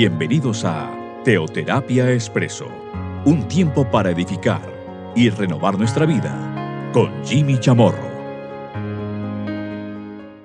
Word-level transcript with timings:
Bienvenidos 0.00 0.64
a 0.64 0.96
Teoterapia 1.24 2.12
Expreso, 2.12 2.68
un 3.24 3.48
tiempo 3.48 3.90
para 3.90 4.12
edificar 4.12 4.62
y 5.16 5.28
renovar 5.28 5.76
nuestra 5.76 6.06
vida 6.06 6.92
con 6.92 7.10
Jimmy 7.24 7.58
Chamorro. 7.58 8.08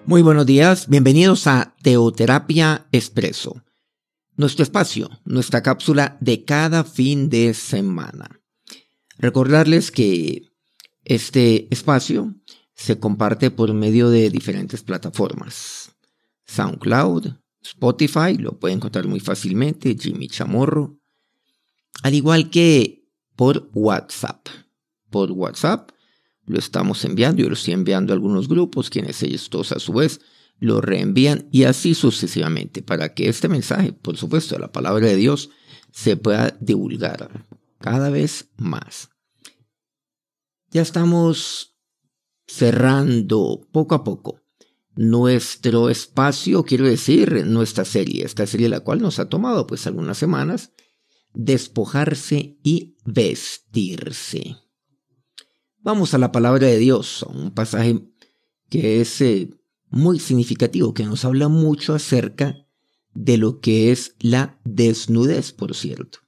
Muy 0.08 0.24
buenos 0.24 0.48
días, 0.48 0.90
bienvenidos 0.90 1.46
a 1.46 1.76
Teoterapia 1.84 2.88
Expreso, 2.92 3.64
nuestro 4.38 4.64
espacio, 4.64 5.12
nuestra 5.24 5.62
cápsula 5.62 6.18
de 6.20 6.46
cada 6.46 6.84
fin 6.84 7.30
de 7.30 7.54
semana. 7.54 8.42
Recordarles 9.20 9.92
que 9.92 10.50
este 11.06 11.68
espacio 11.72 12.34
se 12.74 12.98
comparte 12.98 13.52
por 13.52 13.72
medio 13.72 14.10
de 14.10 14.32
diferentes 14.32 14.82
plataformas. 14.82 15.92
SoundCloud, 16.48 17.43
Spotify, 17.64 18.36
lo 18.38 18.60
pueden 18.60 18.78
encontrar 18.78 19.08
muy 19.08 19.20
fácilmente, 19.20 19.96
Jimmy 20.00 20.28
Chamorro. 20.28 21.00
Al 22.04 22.14
igual 22.14 22.50
que 22.50 23.08
por 23.36 23.70
WhatsApp. 23.74 24.48
Por 25.10 25.32
WhatsApp 25.32 25.92
lo 26.46 26.60
estamos 26.60 27.06
enviando, 27.06 27.42
yo 27.42 27.48
lo 27.48 27.54
estoy 27.54 27.74
enviando 27.74 28.12
a 28.12 28.16
algunos 28.16 28.48
grupos, 28.48 28.90
quienes 28.90 29.24
ellos 29.24 29.50
todos 29.50 29.72
a 29.72 29.80
su 29.80 29.94
vez 29.94 30.20
lo 30.60 30.82
reenvían 30.82 31.48
y 31.52 31.64
así 31.64 31.94
sucesivamente, 31.94 32.82
para 32.82 33.14
que 33.14 33.30
este 33.30 33.48
mensaje, 33.48 33.94
por 33.94 34.18
supuesto, 34.18 34.58
la 34.60 34.72
palabra 34.72 35.08
de 35.08 35.16
Dios, 35.16 35.50
se 35.92 36.18
pueda 36.18 36.58
divulgar 36.60 37.46
cada 37.80 38.10
vez 38.10 38.50
más. 38.58 39.10
Ya 40.72 40.82
estamos 40.82 41.78
cerrando 42.48 43.68
poco 43.72 43.96
a 43.96 44.04
poco 44.04 44.43
nuestro 44.96 45.90
espacio, 45.90 46.64
quiero 46.64 46.86
decir, 46.86 47.46
nuestra 47.46 47.86
serie, 47.86 48.26
esta 48.26 48.46
serie 48.46 48.70
la 48.70 48.82
cual 48.82 49.02
nos 49.02 49.20
ha 49.20 49.30
tomado 49.30 49.66
pues 49.68 49.88
algunas 49.88 50.18
semanas, 50.18 50.72
despojarse 51.34 52.60
y 52.64 52.96
vestirse. 53.06 54.58
Vamos 55.80 56.14
a 56.14 56.18
la 56.18 56.32
palabra 56.32 56.68
de 56.68 56.78
Dios, 56.78 57.24
un 57.24 57.52
pasaje 57.52 58.08
que 58.70 59.02
es 59.02 59.20
eh, 59.22 59.50
muy 59.90 60.20
significativo, 60.20 60.94
que 60.94 61.04
nos 61.06 61.26
habla 61.26 61.50
mucho 61.50 61.94
acerca 61.94 62.56
de 63.14 63.38
lo 63.38 63.60
que 63.60 63.92
es 63.92 64.16
la 64.20 64.60
desnudez, 64.64 65.52
por 65.52 65.76
cierto. 65.76 66.20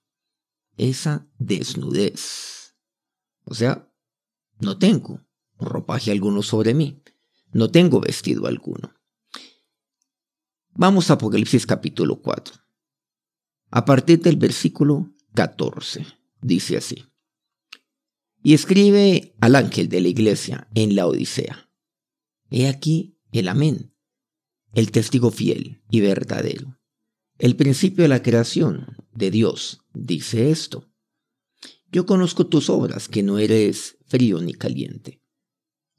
Esa 0.78 1.28
desnudez. 1.38 2.76
O 3.46 3.54
sea, 3.54 3.92
no 4.60 4.78
tengo 4.78 5.22
ropaje 5.58 6.12
alguno 6.12 6.42
sobre 6.42 6.74
mí. 6.74 7.02
No 7.56 7.72
tengo 7.72 8.02
vestido 8.02 8.48
alguno. 8.48 8.94
Vamos 10.74 11.10
a 11.10 11.14
Apocalipsis 11.14 11.66
capítulo 11.66 12.22
4. 12.22 12.54
A 13.72 13.86
partir 13.86 14.20
del 14.20 14.36
versículo 14.36 15.16
14, 15.36 16.06
dice 16.42 16.76
así. 16.76 17.06
Y 18.44 18.56
escribe 18.56 19.38
al 19.40 19.56
ángel 19.56 19.88
de 19.88 20.02
la 20.02 20.10
iglesia 20.10 20.68
en 20.76 20.98
la 20.98 21.08
Odisea. 21.08 21.72
He 22.50 22.68
aquí 22.68 23.22
el 23.32 23.48
amén, 23.48 23.96
el 24.74 24.92
testigo 24.92 25.32
fiel 25.32 25.82
y 25.90 26.02
verdadero. 26.02 26.78
El 27.38 27.56
principio 27.56 28.02
de 28.02 28.10
la 28.10 28.22
creación 28.22 28.98
de 29.14 29.32
Dios 29.32 29.80
dice 29.94 30.52
esto. 30.52 30.92
Yo 31.90 32.06
conozco 32.06 32.48
tus 32.48 32.70
obras, 32.70 33.08
que 33.08 33.24
no 33.24 33.40
eres 33.40 33.98
frío 34.08 34.42
ni 34.42 34.54
caliente. 34.54 35.24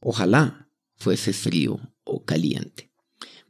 Ojalá 0.02 0.65
fuese 0.96 1.32
frío 1.32 1.78
o 2.04 2.24
caliente. 2.24 2.90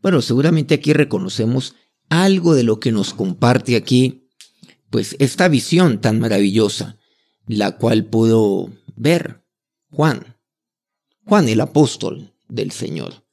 Bueno, 0.03 0.22
seguramente 0.22 0.75
aquí 0.75 0.93
reconocemos 0.93 1.75
algo 2.09 2.54
de 2.54 2.62
lo 2.62 2.78
que 2.78 2.93
nos 2.93 3.15
comparte 3.15 3.76
aquí, 3.76 4.28
pues 4.91 5.16
esta 5.19 5.48
visión 5.48 6.00
tan 6.00 6.21
maravillosa, 6.21 6.98
la 7.47 7.76
cual 7.76 8.04
pudo 8.06 8.72
ver 8.94 9.44
Juan, 9.91 10.37
Juan 11.25 11.48
el 11.48 11.60
apóstol 11.60 12.32
del 12.48 12.71
Señor. 12.71 13.25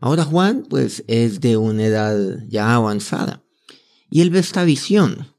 Ahora 0.00 0.24
Juan, 0.24 0.66
pues 0.68 1.04
es 1.06 1.40
de 1.40 1.56
una 1.56 1.86
edad 1.86 2.44
ya 2.48 2.74
avanzada, 2.74 3.42
y 4.10 4.20
él 4.20 4.30
ve 4.30 4.40
esta 4.40 4.64
visión, 4.64 5.34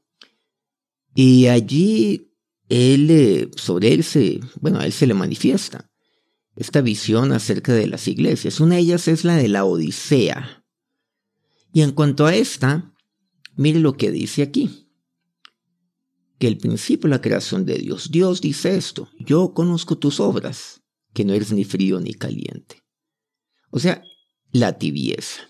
y 1.14 1.46
allí 1.46 2.32
él, 2.68 3.10
eh, 3.10 3.50
sobre 3.56 3.92
él 3.92 4.04
se, 4.04 4.40
bueno, 4.60 4.80
a 4.80 4.86
él 4.86 4.92
se 4.92 5.06
le 5.06 5.14
manifiesta 5.14 5.87
esta 6.58 6.80
visión 6.80 7.30
acerca 7.30 7.72
de 7.72 7.86
las 7.86 8.08
iglesias. 8.08 8.58
Una 8.58 8.74
de 8.74 8.80
ellas 8.80 9.06
es 9.06 9.24
la 9.24 9.36
de 9.36 9.46
la 9.46 9.64
Odisea. 9.64 10.64
Y 11.72 11.82
en 11.82 11.92
cuanto 11.92 12.26
a 12.26 12.34
esta, 12.34 12.92
mire 13.54 13.78
lo 13.78 13.96
que 13.96 14.10
dice 14.10 14.42
aquí. 14.42 14.88
Que 16.40 16.48
el 16.48 16.58
principio 16.58 17.08
de 17.08 17.14
la 17.14 17.20
creación 17.20 17.64
de 17.64 17.78
Dios. 17.78 18.10
Dios 18.10 18.40
dice 18.40 18.76
esto, 18.76 19.08
yo 19.20 19.54
conozco 19.54 19.98
tus 19.98 20.18
obras, 20.18 20.82
que 21.12 21.24
no 21.24 21.32
eres 21.32 21.52
ni 21.52 21.62
frío 21.62 22.00
ni 22.00 22.12
caliente. 22.12 22.82
O 23.70 23.78
sea, 23.78 24.02
la 24.50 24.78
tibieza. 24.78 25.42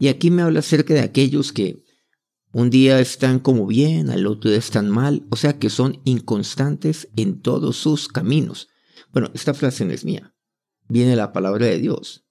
Y 0.00 0.08
aquí 0.08 0.32
me 0.32 0.42
habla 0.42 0.60
acerca 0.60 0.94
de 0.94 1.00
aquellos 1.00 1.52
que 1.52 1.84
un 2.50 2.70
día 2.70 2.98
están 2.98 3.38
como 3.38 3.68
bien, 3.68 4.10
al 4.10 4.26
otro 4.26 4.50
día 4.50 4.58
están 4.58 4.90
mal, 4.90 5.24
o 5.30 5.36
sea 5.36 5.60
que 5.60 5.70
son 5.70 6.00
inconstantes 6.04 7.08
en 7.14 7.40
todos 7.40 7.76
sus 7.76 8.08
caminos. 8.08 8.68
Bueno, 9.12 9.30
esta 9.34 9.54
frase 9.54 9.84
no 9.84 9.92
es 9.92 10.04
mía. 10.04 10.34
Viene 10.88 11.16
la 11.16 11.32
palabra 11.32 11.66
de 11.66 11.78
Dios. 11.78 12.26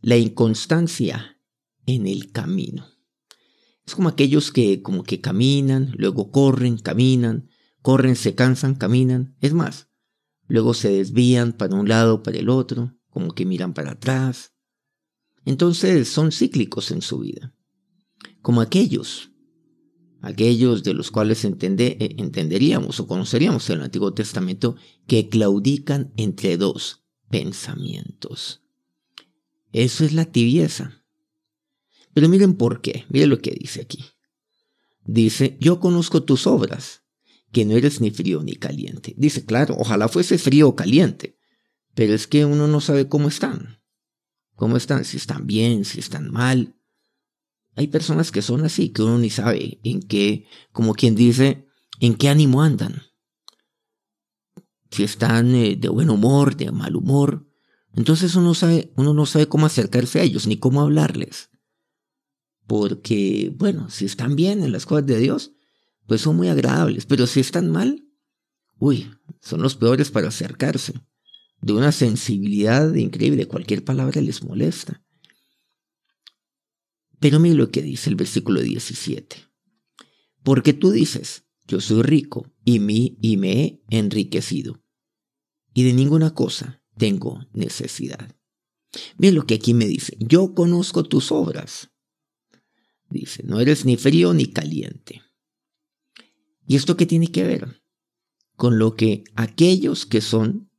La 0.00 0.16
inconstancia 0.16 1.38
en 1.86 2.06
el 2.06 2.32
camino. 2.32 2.86
Es 3.86 3.94
como 3.94 4.08
aquellos 4.08 4.52
que 4.52 4.82
como 4.82 5.02
que 5.02 5.20
caminan, 5.20 5.92
luego 5.96 6.30
corren, 6.30 6.78
caminan, 6.78 7.48
corren, 7.82 8.16
se 8.16 8.34
cansan, 8.34 8.74
caminan. 8.74 9.36
Es 9.40 9.52
más, 9.52 9.88
luego 10.46 10.74
se 10.74 10.90
desvían 10.90 11.52
para 11.52 11.74
un 11.74 11.88
lado, 11.88 12.22
para 12.22 12.38
el 12.38 12.48
otro, 12.48 12.96
como 13.10 13.34
que 13.34 13.44
miran 13.44 13.74
para 13.74 13.92
atrás. 13.92 14.54
Entonces 15.44 16.08
son 16.08 16.30
cíclicos 16.30 16.90
en 16.92 17.02
su 17.02 17.18
vida. 17.18 17.54
Como 18.40 18.60
aquellos 18.60 19.31
aquellos 20.22 20.84
de 20.84 20.94
los 20.94 21.10
cuales 21.10 21.44
eh, 21.44 21.50
entenderíamos 22.16 23.00
o 23.00 23.06
conoceríamos 23.06 23.68
el 23.68 23.82
Antiguo 23.82 24.14
Testamento, 24.14 24.76
que 25.06 25.28
claudican 25.28 26.12
entre 26.16 26.56
dos 26.56 27.02
pensamientos. 27.28 28.62
Eso 29.72 30.04
es 30.04 30.12
la 30.12 30.24
tibieza. 30.24 31.04
Pero 32.14 32.28
miren 32.28 32.54
por 32.54 32.80
qué, 32.80 33.04
miren 33.08 33.30
lo 33.30 33.40
que 33.40 33.50
dice 33.50 33.80
aquí. 33.80 34.04
Dice, 35.04 35.56
yo 35.60 35.80
conozco 35.80 36.22
tus 36.22 36.46
obras, 36.46 37.02
que 37.50 37.64
no 37.64 37.76
eres 37.76 38.00
ni 38.00 38.10
frío 38.10 38.42
ni 38.42 38.54
caliente. 38.54 39.14
Dice, 39.16 39.44
claro, 39.44 39.74
ojalá 39.78 40.08
fuese 40.08 40.38
frío 40.38 40.68
o 40.68 40.76
caliente, 40.76 41.36
pero 41.94 42.14
es 42.14 42.26
que 42.26 42.44
uno 42.44 42.68
no 42.68 42.80
sabe 42.80 43.08
cómo 43.08 43.28
están. 43.28 43.80
¿Cómo 44.54 44.76
están? 44.76 45.04
Si 45.04 45.16
están 45.16 45.46
bien, 45.46 45.84
si 45.84 45.98
están 45.98 46.30
mal. 46.30 46.76
Hay 47.74 47.86
personas 47.88 48.30
que 48.30 48.42
son 48.42 48.64
así, 48.64 48.90
que 48.90 49.02
uno 49.02 49.18
ni 49.18 49.30
sabe 49.30 49.80
en 49.82 50.00
qué, 50.00 50.46
como 50.72 50.94
quien 50.94 51.14
dice, 51.14 51.66
en 52.00 52.14
qué 52.14 52.28
ánimo 52.28 52.62
andan. 52.62 53.02
Si 54.90 55.04
están 55.04 55.54
eh, 55.54 55.76
de 55.76 55.88
buen 55.88 56.10
humor, 56.10 56.56
de 56.56 56.70
mal 56.70 56.96
humor. 56.96 57.48
Entonces 57.94 58.34
uno, 58.36 58.54
sabe, 58.54 58.92
uno 58.96 59.14
no 59.14 59.24
sabe 59.24 59.48
cómo 59.48 59.64
acercarse 59.64 60.20
a 60.20 60.22
ellos, 60.22 60.46
ni 60.46 60.58
cómo 60.58 60.82
hablarles. 60.82 61.50
Porque, 62.66 63.54
bueno, 63.56 63.88
si 63.88 64.04
están 64.04 64.36
bien 64.36 64.62
en 64.62 64.72
las 64.72 64.84
cosas 64.84 65.06
de 65.06 65.18
Dios, 65.18 65.52
pues 66.06 66.20
son 66.20 66.36
muy 66.36 66.48
agradables. 66.48 67.06
Pero 67.06 67.26
si 67.26 67.40
están 67.40 67.70
mal, 67.70 68.06
uy, 68.78 69.10
son 69.40 69.62
los 69.62 69.76
peores 69.76 70.10
para 70.10 70.28
acercarse. 70.28 70.94
De 71.62 71.72
una 71.72 71.92
sensibilidad 71.92 72.92
increíble, 72.94 73.46
cualquier 73.46 73.84
palabra 73.84 74.20
les 74.20 74.42
molesta. 74.42 75.00
Pero 77.22 77.38
mire 77.38 77.54
lo 77.54 77.70
que 77.70 77.82
dice 77.82 78.10
el 78.10 78.16
versículo 78.16 78.60
17. 78.60 79.36
Porque 80.42 80.72
tú 80.72 80.90
dices, 80.90 81.44
yo 81.68 81.80
soy 81.80 82.02
rico 82.02 82.52
y, 82.64 82.80
mi, 82.80 83.16
y 83.22 83.36
me 83.36 83.62
he 83.62 83.82
enriquecido, 83.90 84.82
y 85.72 85.84
de 85.84 85.92
ninguna 85.92 86.34
cosa 86.34 86.82
tengo 86.96 87.38
necesidad. 87.52 88.34
Mire 89.18 89.34
lo 89.34 89.46
que 89.46 89.54
aquí 89.54 89.72
me 89.72 89.86
dice, 89.86 90.16
yo 90.18 90.52
conozco 90.52 91.04
tus 91.04 91.30
obras. 91.30 91.92
Dice, 93.08 93.44
no 93.44 93.60
eres 93.60 93.84
ni 93.84 93.96
frío 93.96 94.34
ni 94.34 94.46
caliente. 94.46 95.22
¿Y 96.66 96.74
esto 96.74 96.96
qué 96.96 97.06
tiene 97.06 97.28
que 97.28 97.44
ver? 97.44 97.84
Con 98.56 98.80
lo 98.80 98.96
que 98.96 99.22
aquellos 99.36 100.06
que 100.06 100.22
son, 100.22 100.72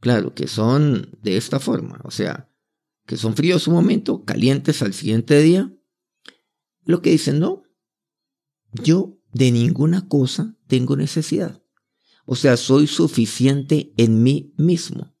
claro, 0.00 0.34
que 0.34 0.48
son 0.48 1.16
de 1.22 1.36
esta 1.36 1.60
forma, 1.60 2.00
o 2.02 2.10
sea, 2.10 2.50
que 3.06 3.16
son 3.16 3.36
fríos 3.36 3.68
un 3.68 3.74
momento, 3.74 4.24
calientes 4.24 4.82
al 4.82 4.92
siguiente 4.92 5.40
día, 5.40 5.70
lo 6.84 7.02
que 7.02 7.10
dicen, 7.10 7.38
no, 7.40 7.62
yo 8.72 9.18
de 9.32 9.50
ninguna 9.50 10.08
cosa 10.08 10.56
tengo 10.66 10.96
necesidad. 10.96 11.62
O 12.26 12.36
sea, 12.36 12.56
soy 12.56 12.86
suficiente 12.86 13.92
en 13.96 14.22
mí 14.22 14.54
mismo. 14.56 15.14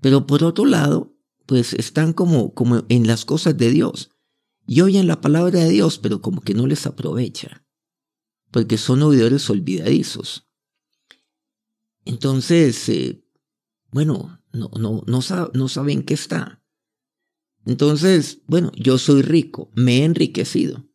Pero 0.00 0.26
por 0.26 0.44
otro 0.44 0.66
lado, 0.66 1.16
pues 1.46 1.72
están 1.72 2.12
como, 2.12 2.52
como 2.52 2.84
en 2.88 3.06
las 3.06 3.24
cosas 3.24 3.56
de 3.56 3.70
Dios, 3.70 4.10
y 4.66 4.80
oyen 4.80 5.06
la 5.06 5.20
palabra 5.20 5.60
de 5.60 5.70
Dios, 5.70 5.98
pero 5.98 6.20
como 6.20 6.40
que 6.40 6.54
no 6.54 6.66
les 6.66 6.86
aprovecha, 6.86 7.64
porque 8.50 8.78
son 8.78 9.02
oidores 9.02 9.48
olvidadizos. 9.48 10.48
Entonces, 12.04 12.88
eh, 12.88 13.24
bueno, 13.90 14.42
no, 14.52 14.70
no, 14.78 15.02
no, 15.06 15.20
no 15.54 15.68
saben 15.68 16.02
qué 16.02 16.14
está. 16.14 16.62
Entonces, 17.66 18.38
bueno, 18.46 18.72
yo 18.76 18.96
soy 18.96 19.22
rico, 19.22 19.70
me 19.74 19.98
he 19.98 20.04
enriquecido. 20.04 20.86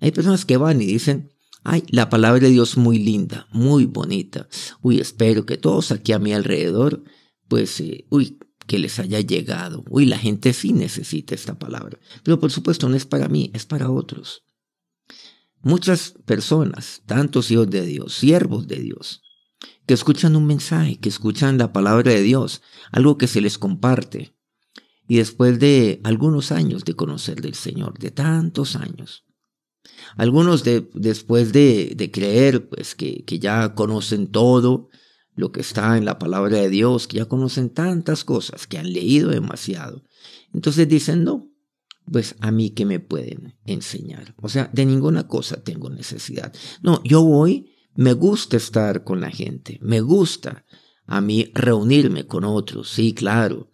Hay 0.00 0.12
personas 0.12 0.44
que 0.44 0.56
van 0.56 0.80
y 0.80 0.86
dicen, 0.86 1.32
ay, 1.64 1.82
la 1.88 2.08
palabra 2.08 2.40
de 2.40 2.50
Dios 2.50 2.76
muy 2.76 2.98
linda, 2.98 3.46
muy 3.52 3.84
bonita. 3.84 4.48
Uy, 4.80 5.00
espero 5.00 5.44
que 5.44 5.58
todos 5.58 5.90
aquí 5.90 6.12
a 6.12 6.18
mi 6.18 6.32
alrededor, 6.32 7.02
pues, 7.48 7.80
eh, 7.80 8.06
uy, 8.10 8.38
que 8.66 8.78
les 8.78 9.00
haya 9.00 9.20
llegado. 9.20 9.84
Uy, 9.90 10.06
la 10.06 10.16
gente 10.16 10.52
sí 10.52 10.72
necesita 10.72 11.34
esta 11.34 11.58
palabra. 11.58 11.98
Pero 12.22 12.38
por 12.38 12.52
supuesto 12.52 12.88
no 12.88 12.94
es 12.94 13.04
para 13.04 13.28
mí, 13.28 13.50
es 13.52 13.66
para 13.66 13.90
otros. 13.90 14.44
Muchas 15.62 16.14
personas, 16.24 17.02
tantos 17.06 17.50
hijos 17.50 17.68
de 17.68 17.84
Dios, 17.84 18.14
siervos 18.14 18.68
de 18.68 18.76
Dios, 18.76 19.22
que 19.84 19.94
escuchan 19.94 20.36
un 20.36 20.46
mensaje, 20.46 21.00
que 21.00 21.08
escuchan 21.08 21.58
la 21.58 21.72
palabra 21.72 22.12
de 22.12 22.22
Dios, 22.22 22.62
algo 22.92 23.18
que 23.18 23.26
se 23.26 23.40
les 23.40 23.58
comparte, 23.58 24.32
y 25.10 25.16
después 25.16 25.58
de 25.58 26.00
algunos 26.04 26.52
años 26.52 26.84
de 26.84 26.94
conocer 26.94 27.40
del 27.42 27.54
Señor, 27.54 27.98
de 27.98 28.12
tantos 28.12 28.76
años, 28.76 29.24
algunos 30.16 30.62
de, 30.62 30.88
después 30.94 31.52
de, 31.52 31.94
de 31.96 32.12
creer 32.12 32.68
pues 32.68 32.94
que, 32.94 33.24
que 33.24 33.40
ya 33.40 33.74
conocen 33.74 34.28
todo, 34.28 34.88
lo 35.34 35.50
que 35.50 35.62
está 35.62 35.98
en 35.98 36.04
la 36.04 36.20
palabra 36.20 36.58
de 36.58 36.70
Dios, 36.70 37.08
que 37.08 37.16
ya 37.16 37.24
conocen 37.24 37.70
tantas 37.70 38.22
cosas, 38.22 38.68
que 38.68 38.78
han 38.78 38.92
leído 38.92 39.30
demasiado. 39.30 40.04
Entonces 40.54 40.86
dicen, 40.86 41.24
no, 41.24 41.50
pues 42.04 42.36
a 42.38 42.52
mí 42.52 42.70
que 42.70 42.86
me 42.86 43.00
pueden 43.00 43.58
enseñar. 43.64 44.36
O 44.40 44.48
sea, 44.48 44.70
de 44.72 44.86
ninguna 44.86 45.26
cosa 45.26 45.60
tengo 45.60 45.90
necesidad. 45.90 46.54
No, 46.84 47.02
yo 47.02 47.24
voy, 47.24 47.72
me 47.96 48.12
gusta 48.12 48.56
estar 48.56 49.02
con 49.02 49.20
la 49.20 49.32
gente, 49.32 49.80
me 49.82 50.02
gusta 50.02 50.64
a 51.04 51.20
mí 51.20 51.50
reunirme 51.52 52.28
con 52.28 52.44
otros, 52.44 52.90
sí, 52.90 53.12
claro. 53.12 53.69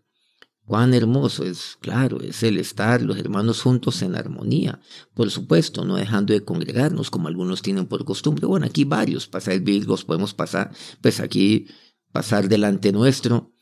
Cuán 0.67 0.95
hermoso 0.95 1.45
es, 1.45 1.79
claro, 1.81 2.21
es 2.21 2.43
el 2.43 2.59
estar 2.59 3.01
los 3.01 3.17
hermanos 3.19 3.63
juntos 3.63 4.03
en 4.03 4.17
armonía. 4.17 4.81
Por 5.15 5.31
supuesto, 5.31 5.85
no 5.85 5.95
dejando 5.95 6.33
de 6.33 6.45
congregarnos 6.45 7.09
como 7.09 7.29
algunos 7.29 7.63
tienen 7.63 7.87
por 7.87 8.05
costumbre. 8.05 8.47
Bueno, 8.47 8.67
aquí 8.67 8.83
varios 8.83 9.29
pasajes 9.29 9.63
bíblicos 9.63 10.05
podemos 10.05 10.35
pasar, 10.35 10.73
pues 11.01 11.21
aquí 11.21 11.69
pasar 12.11 12.49
delante 12.49 12.91
nuestro. 12.91 13.53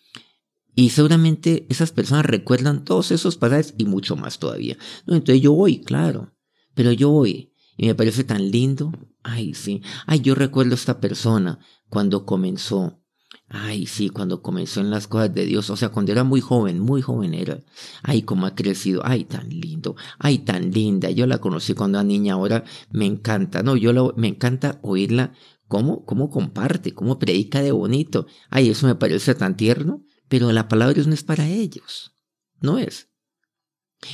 Y 0.74 0.90
seguramente 0.90 1.66
esas 1.68 1.92
personas 1.92 2.24
recuerdan 2.24 2.86
todos 2.86 3.10
esos 3.10 3.36
pasajes 3.36 3.74
y 3.76 3.84
mucho 3.84 4.16
más 4.16 4.38
todavía. 4.38 4.78
No, 5.06 5.14
entonces 5.14 5.42
yo 5.42 5.52
voy, 5.52 5.82
claro, 5.82 6.34
pero 6.72 6.90
yo 6.90 7.10
voy. 7.10 7.52
Y 7.76 7.86
me 7.86 7.94
parece 7.94 8.24
tan 8.24 8.50
lindo. 8.50 8.92
Ay, 9.22 9.52
sí. 9.52 9.82
Ay, 10.06 10.20
yo 10.20 10.34
recuerdo 10.34 10.72
a 10.72 10.76
esta 10.76 11.00
persona 11.00 11.58
cuando 11.90 12.24
comenzó 12.24 13.03
Ay, 13.48 13.86
sí, 13.86 14.08
cuando 14.08 14.42
comenzó 14.42 14.80
en 14.80 14.90
las 14.90 15.06
cosas 15.06 15.34
de 15.34 15.44
Dios, 15.44 15.68
o 15.70 15.76
sea, 15.76 15.90
cuando 15.90 16.12
era 16.12 16.24
muy 16.24 16.40
joven, 16.40 16.80
muy 16.80 17.02
joven 17.02 17.34
era. 17.34 17.60
Ay, 18.02 18.22
cómo 18.22 18.46
ha 18.46 18.54
crecido, 18.54 19.02
ay, 19.04 19.24
tan 19.24 19.48
lindo, 19.48 19.96
ay, 20.18 20.38
tan 20.38 20.70
linda. 20.70 21.10
Yo 21.10 21.26
la 21.26 21.38
conocí 21.38 21.74
cuando 21.74 21.98
era 21.98 22.04
niña, 22.04 22.34
ahora 22.34 22.64
me 22.90 23.06
encanta, 23.06 23.62
no, 23.62 23.76
yo 23.76 24.14
me 24.16 24.28
encanta 24.28 24.80
oírla, 24.82 25.34
cómo, 25.68 26.04
cómo 26.04 26.30
comparte, 26.30 26.94
cómo 26.94 27.18
predica 27.18 27.60
de 27.62 27.72
bonito. 27.72 28.26
Ay, 28.50 28.70
eso 28.70 28.86
me 28.86 28.94
parece 28.94 29.34
tan 29.34 29.56
tierno, 29.56 30.04
pero 30.28 30.50
la 30.50 30.66
palabra 30.68 31.02
no 31.06 31.14
es 31.14 31.22
para 31.22 31.46
ellos, 31.48 32.16
no 32.60 32.78
es. 32.78 33.10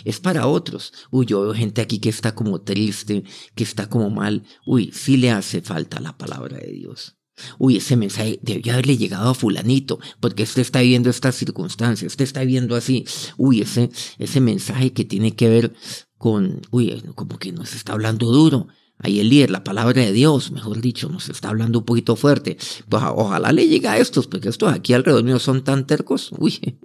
Es 0.04 0.20
para 0.20 0.46
otros. 0.46 0.92
Uy, 1.10 1.26
yo 1.26 1.42
veo 1.42 1.54
gente 1.54 1.80
aquí 1.80 1.98
que 1.98 2.10
está 2.10 2.34
como 2.34 2.62
triste, 2.62 3.24
que 3.54 3.64
está 3.64 3.88
como 3.88 4.10
mal. 4.10 4.44
Uy, 4.66 4.90
sí 4.92 5.16
le 5.16 5.30
hace 5.30 5.62
falta 5.62 6.00
la 6.00 6.16
palabra 6.16 6.58
de 6.58 6.70
Dios. 6.70 7.19
Uy, 7.58 7.76
ese 7.76 7.96
mensaje 7.96 8.38
debió 8.42 8.72
haberle 8.72 8.96
llegado 8.96 9.30
a 9.30 9.34
fulanito, 9.34 9.98
porque 10.20 10.42
este 10.42 10.60
está 10.60 10.80
viendo 10.80 11.10
estas 11.10 11.36
circunstancias, 11.36 12.12
este 12.12 12.24
está 12.24 12.44
viendo 12.44 12.76
así. 12.76 13.04
Uy, 13.36 13.60
ese, 13.60 13.90
ese 14.18 14.40
mensaje 14.40 14.92
que 14.92 15.04
tiene 15.04 15.34
que 15.34 15.48
ver 15.48 15.72
con, 16.18 16.60
uy, 16.70 17.02
como 17.14 17.38
que 17.38 17.52
nos 17.52 17.74
está 17.74 17.92
hablando 17.92 18.30
duro. 18.30 18.68
Ahí 19.02 19.18
el 19.18 19.30
líder, 19.30 19.50
la 19.50 19.64
palabra 19.64 20.02
de 20.02 20.12
Dios, 20.12 20.50
mejor 20.50 20.82
dicho, 20.82 21.08
nos 21.08 21.30
está 21.30 21.48
hablando 21.48 21.78
un 21.78 21.86
poquito 21.86 22.16
fuerte. 22.16 22.58
Pues 22.88 23.02
ojalá 23.06 23.50
le 23.50 23.66
llegue 23.66 23.88
a 23.88 23.96
estos, 23.96 24.26
porque 24.26 24.50
estos 24.50 24.70
aquí 24.70 24.92
alrededor 24.92 25.24
mío 25.24 25.38
son 25.38 25.64
tan 25.64 25.86
tercos. 25.86 26.30
Uy, 26.36 26.78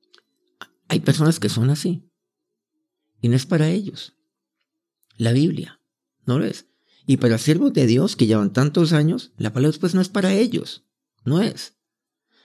hay 0.88 1.00
personas 1.00 1.38
que 1.38 1.50
son 1.50 1.68
así. 1.68 2.02
Y 3.20 3.28
no 3.28 3.36
es 3.36 3.44
para 3.44 3.68
ellos. 3.68 4.14
La 5.18 5.32
Biblia, 5.32 5.82
¿no 6.24 6.38
lo 6.38 6.46
es? 6.46 6.69
Y 7.06 7.16
para 7.16 7.38
siervos 7.38 7.72
de 7.72 7.86
Dios 7.86 8.16
que 8.16 8.26
llevan 8.26 8.52
tantos 8.52 8.92
años, 8.92 9.32
la 9.36 9.52
palabra 9.52 9.72
después 9.72 9.94
no 9.94 10.00
es 10.00 10.08
para 10.08 10.34
ellos. 10.34 10.84
No 11.24 11.40
es. 11.40 11.78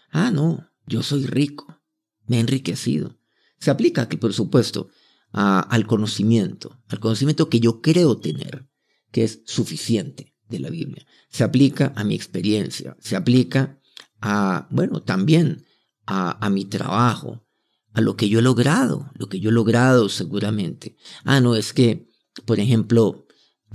Ah, 0.09 0.31
no, 0.31 0.69
yo 0.85 1.03
soy 1.03 1.25
rico. 1.25 1.81
Me 2.27 2.37
he 2.37 2.39
enriquecido. 2.39 3.17
Se 3.59 3.71
aplica, 3.71 4.07
por 4.09 4.33
supuesto, 4.33 4.89
al 5.31 5.85
conocimiento, 5.85 6.81
al 6.87 6.99
conocimiento 6.99 7.49
que 7.49 7.59
yo 7.59 7.81
creo 7.81 8.17
tener, 8.19 8.67
que 9.11 9.23
es 9.23 9.41
suficiente 9.45 10.33
de 10.47 10.59
la 10.59 10.69
Biblia. 10.69 11.05
Se 11.29 11.43
aplica 11.43 11.91
a 11.95 12.03
mi 12.03 12.15
experiencia, 12.15 12.95
se 12.99 13.15
aplica 13.15 13.79
a, 14.21 14.67
bueno, 14.71 15.03
también 15.03 15.65
a, 16.05 16.45
a 16.45 16.49
mi 16.49 16.65
trabajo, 16.65 17.45
a 17.93 18.01
lo 18.01 18.15
que 18.15 18.29
yo 18.29 18.39
he 18.39 18.41
logrado, 18.41 19.11
lo 19.15 19.27
que 19.27 19.39
yo 19.39 19.49
he 19.49 19.53
logrado 19.53 20.09
seguramente. 20.09 20.95
Ah, 21.23 21.41
no, 21.41 21.55
es 21.55 21.73
que, 21.73 22.09
por 22.45 22.59
ejemplo, 22.59 23.24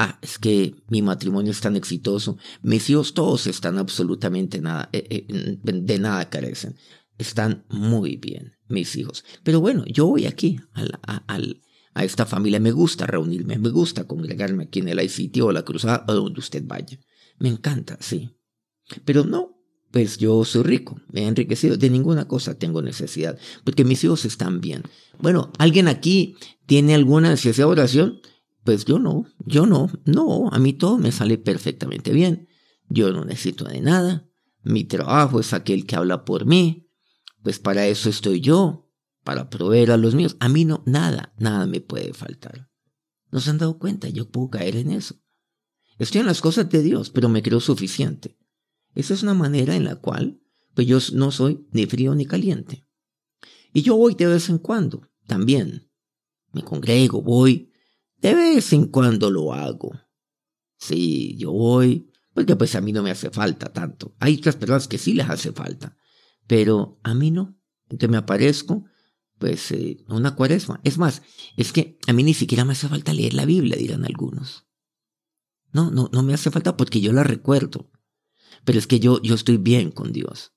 ah, 0.00 0.19
es 0.23 0.38
que 0.38 0.75
mi 0.88 1.02
matrimonio 1.02 1.52
es 1.52 1.61
tan 1.61 1.76
exitoso, 1.76 2.38
mis 2.62 2.88
hijos 2.88 3.12
todos 3.12 3.47
están 3.47 3.76
absolutamente 3.76 4.61
nada, 4.61 4.88
eh, 4.93 5.26
eh, 5.29 5.58
de 5.62 5.99
nada 5.99 6.31
carecen, 6.31 6.75
están 7.19 7.64
muy 7.69 8.17
bien 8.17 8.56
mis 8.69 8.97
hijos. 8.97 9.25
Pero 9.44 9.61
bueno, 9.61 9.85
yo 9.87 10.06
voy 10.06 10.25
aquí 10.25 10.58
a, 10.75 12.02
esta 12.02 12.25
familia, 12.25 12.61
me 12.61 12.73
gusta 12.73 13.06
reunirme, 13.06 13.58
me 13.58 13.69
gusta 13.69 14.05
congregarme 14.05 14.64
aquí 14.64 14.79
en 14.79 14.88
el 14.88 15.02
ICT 15.02 15.43
o 15.43 15.52
la 15.52 15.64
cruzada 15.64 16.05
o 16.08 16.14
donde 16.14 16.41
usted 16.41 16.62
vaya. 16.64 16.99
Me 17.38 17.50
encanta, 17.50 17.99
sí. 18.00 18.31
Pero 19.05 19.25
no, 19.25 19.61
pues 19.91 20.17
yo 20.17 20.44
soy 20.47 20.62
rico, 20.62 20.99
me 21.12 21.25
he 21.25 21.26
enriquecido, 21.26 21.76
de 21.76 21.90
ninguna 21.90 22.26
cosa 22.26 22.59
tengo 22.59 22.80
necesidad, 22.80 23.38
porque 23.64 23.85
mis 23.85 24.02
hijos 24.02 24.25
están 24.25 24.62
bien. 24.62 24.83
Bueno, 25.19 25.52
¿alguien 25.59 25.88
aquí 25.88 26.37
tiene 26.64 26.95
alguna 26.95 27.28
necesidad 27.28 27.66
de 27.66 27.73
oración? 27.73 28.21
Pues 28.64 28.85
yo 28.85 28.99
no, 28.99 29.26
yo 29.47 29.67
no, 29.67 29.90
no, 30.05 30.49
a 30.50 30.59
mí 30.59 30.73
todo 30.73 30.99
me 30.99 31.12
sale 31.12 31.38
perfectamente 31.38 32.12
bien. 32.12 32.49
Yo 32.88 33.12
no 33.12 33.25
necesito 33.25 33.64
de 33.64 33.81
nada. 33.81 34.29
Mi 34.62 34.85
trabajo 34.85 35.40
es 35.40 35.52
aquel 35.52 35.87
que 35.87 35.97
habla 35.97 36.25
por 36.25 36.45
mí. 36.45 36.90
Pues 37.43 37.59
para 37.59 37.87
eso 37.87 38.11
estoy 38.11 38.40
yo, 38.40 38.90
para 39.25 39.49
proveer 39.49 39.93
a 39.93 39.97
los 39.97 40.14
míos. 40.14 40.37
A 40.40 40.49
mí 40.49 40.64
no, 40.64 40.83
nada, 40.87 41.33
nada 41.38 41.67
me 41.67 41.81
puede 41.81 42.12
faltar. 42.12 42.71
¿No 43.31 43.40
se 43.40 43.50
han 43.50 43.59
dado 43.59 43.79
cuenta? 43.79 44.09
Yo 44.09 44.29
puedo 44.31 44.50
caer 44.50 44.76
en 44.76 44.90
eso. 44.90 45.14
Estoy 45.99 46.21
en 46.21 46.26
las 46.26 46.40
cosas 46.40 46.69
de 46.69 46.83
Dios, 46.83 47.11
pero 47.11 47.29
me 47.29 47.43
creo 47.43 47.61
suficiente. 47.61 48.38
Esa 48.95 49.14
es 49.14 49.23
una 49.23 49.35
manera 49.35 49.76
en 49.76 49.85
la 49.85 49.97
cual 49.97 50.40
pues 50.75 50.87
yo 50.87 50.99
no 51.14 51.31
soy 51.31 51.67
ni 51.73 51.87
frío 51.87 52.14
ni 52.14 52.26
caliente. 52.26 52.87
Y 53.73 53.83
yo 53.83 53.97
voy 53.97 54.14
de 54.14 54.26
vez 54.26 54.49
en 54.49 54.59
cuando, 54.59 55.09
también. 55.26 55.90
Me 56.52 56.62
congrego, 56.62 57.23
voy, 57.23 57.70
de 58.21 58.35
vez 58.35 58.73
en 58.73 58.87
cuando 58.87 59.31
lo 59.31 59.53
hago. 59.53 59.93
Sí, 60.77 61.37
yo 61.37 61.53
voy, 61.53 62.11
porque 62.35 62.57
pues 62.57 62.75
a 62.75 62.81
mí 62.81 62.93
no 62.93 63.03
me 63.03 63.11
hace 63.11 63.31
falta 63.31 63.73
tanto. 63.73 64.15
Hay 64.19 64.37
otras 64.37 64.57
personas 64.57 64.89
que 64.89 64.99
sí 64.99 65.15
les 65.15 65.29
hace 65.29 65.53
falta, 65.53 65.97
pero 66.47 66.99
a 67.03 67.15
mí 67.15 67.31
no. 67.31 67.59
Entonces 67.85 68.11
me 68.11 68.17
aparezco, 68.17 68.85
pues, 69.39 69.73
eh, 69.73 70.05
una 70.09 70.37
cuaresma. 70.37 70.81
Es 70.85 70.99
más, 70.99 71.23
es 71.57 71.73
que 71.73 71.99
a 72.07 72.12
mí 72.12 72.23
ni 72.23 72.35
siquiera 72.35 72.65
me 72.65 72.73
hace 72.73 72.89
falta 72.89 73.12
leer 73.12 73.35
la 73.35 73.45
Biblia, 73.45 73.77
dirán 73.77 74.05
algunos. 74.05 74.67
No, 75.73 75.91
no, 75.91 76.09
no 76.12 76.23
me 76.23 76.35
hace 76.35 76.50
falta 76.50 76.77
porque 76.77 77.00
yo 77.00 77.12
la 77.12 77.25
recuerdo. 77.25 77.91
Pero 78.65 78.79
es 78.79 78.87
que 78.87 79.00
yo, 79.00 79.21
yo 79.23 79.35
estoy 79.35 79.57
bien 79.57 79.91
con 79.91 80.12
Dios. 80.12 80.53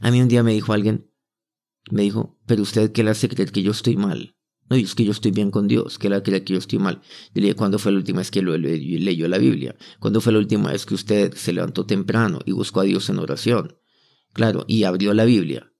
A 0.00 0.10
mí 0.10 0.20
un 0.20 0.28
día 0.28 0.42
me 0.42 0.52
dijo 0.52 0.72
alguien, 0.72 1.10
me 1.90 2.02
dijo, 2.02 2.38
pero 2.46 2.62
usted 2.62 2.92
qué 2.92 3.02
le 3.02 3.10
hace 3.10 3.28
creer 3.28 3.52
que 3.52 3.62
yo 3.62 3.72
estoy 3.72 3.96
mal. 3.96 4.36
No, 4.70 4.76
es 4.76 4.94
que 4.94 5.04
yo 5.04 5.12
estoy 5.12 5.30
bien 5.30 5.50
con 5.50 5.68
Dios, 5.68 5.98
que 5.98 6.08
la 6.08 6.22
que 6.22 6.42
yo 6.44 6.58
estoy 6.58 6.78
mal. 6.78 7.02
Dile, 7.34 7.54
¿cuándo 7.54 7.78
fue 7.78 7.92
la 7.92 7.98
última 7.98 8.18
vez 8.18 8.30
que 8.30 8.42
leyó 8.42 9.28
la 9.28 9.38
Biblia? 9.38 9.76
¿Cuándo 10.00 10.20
fue 10.20 10.32
la 10.32 10.38
última 10.38 10.72
vez 10.72 10.86
que 10.86 10.94
usted 10.94 11.34
se 11.34 11.52
levantó 11.52 11.84
temprano 11.84 12.40
y 12.46 12.52
buscó 12.52 12.80
a 12.80 12.84
Dios 12.84 13.08
en 13.10 13.18
oración? 13.18 13.76
Claro, 14.32 14.64
y 14.66 14.84
abrió 14.84 15.12
la 15.12 15.24
Biblia. 15.24 15.70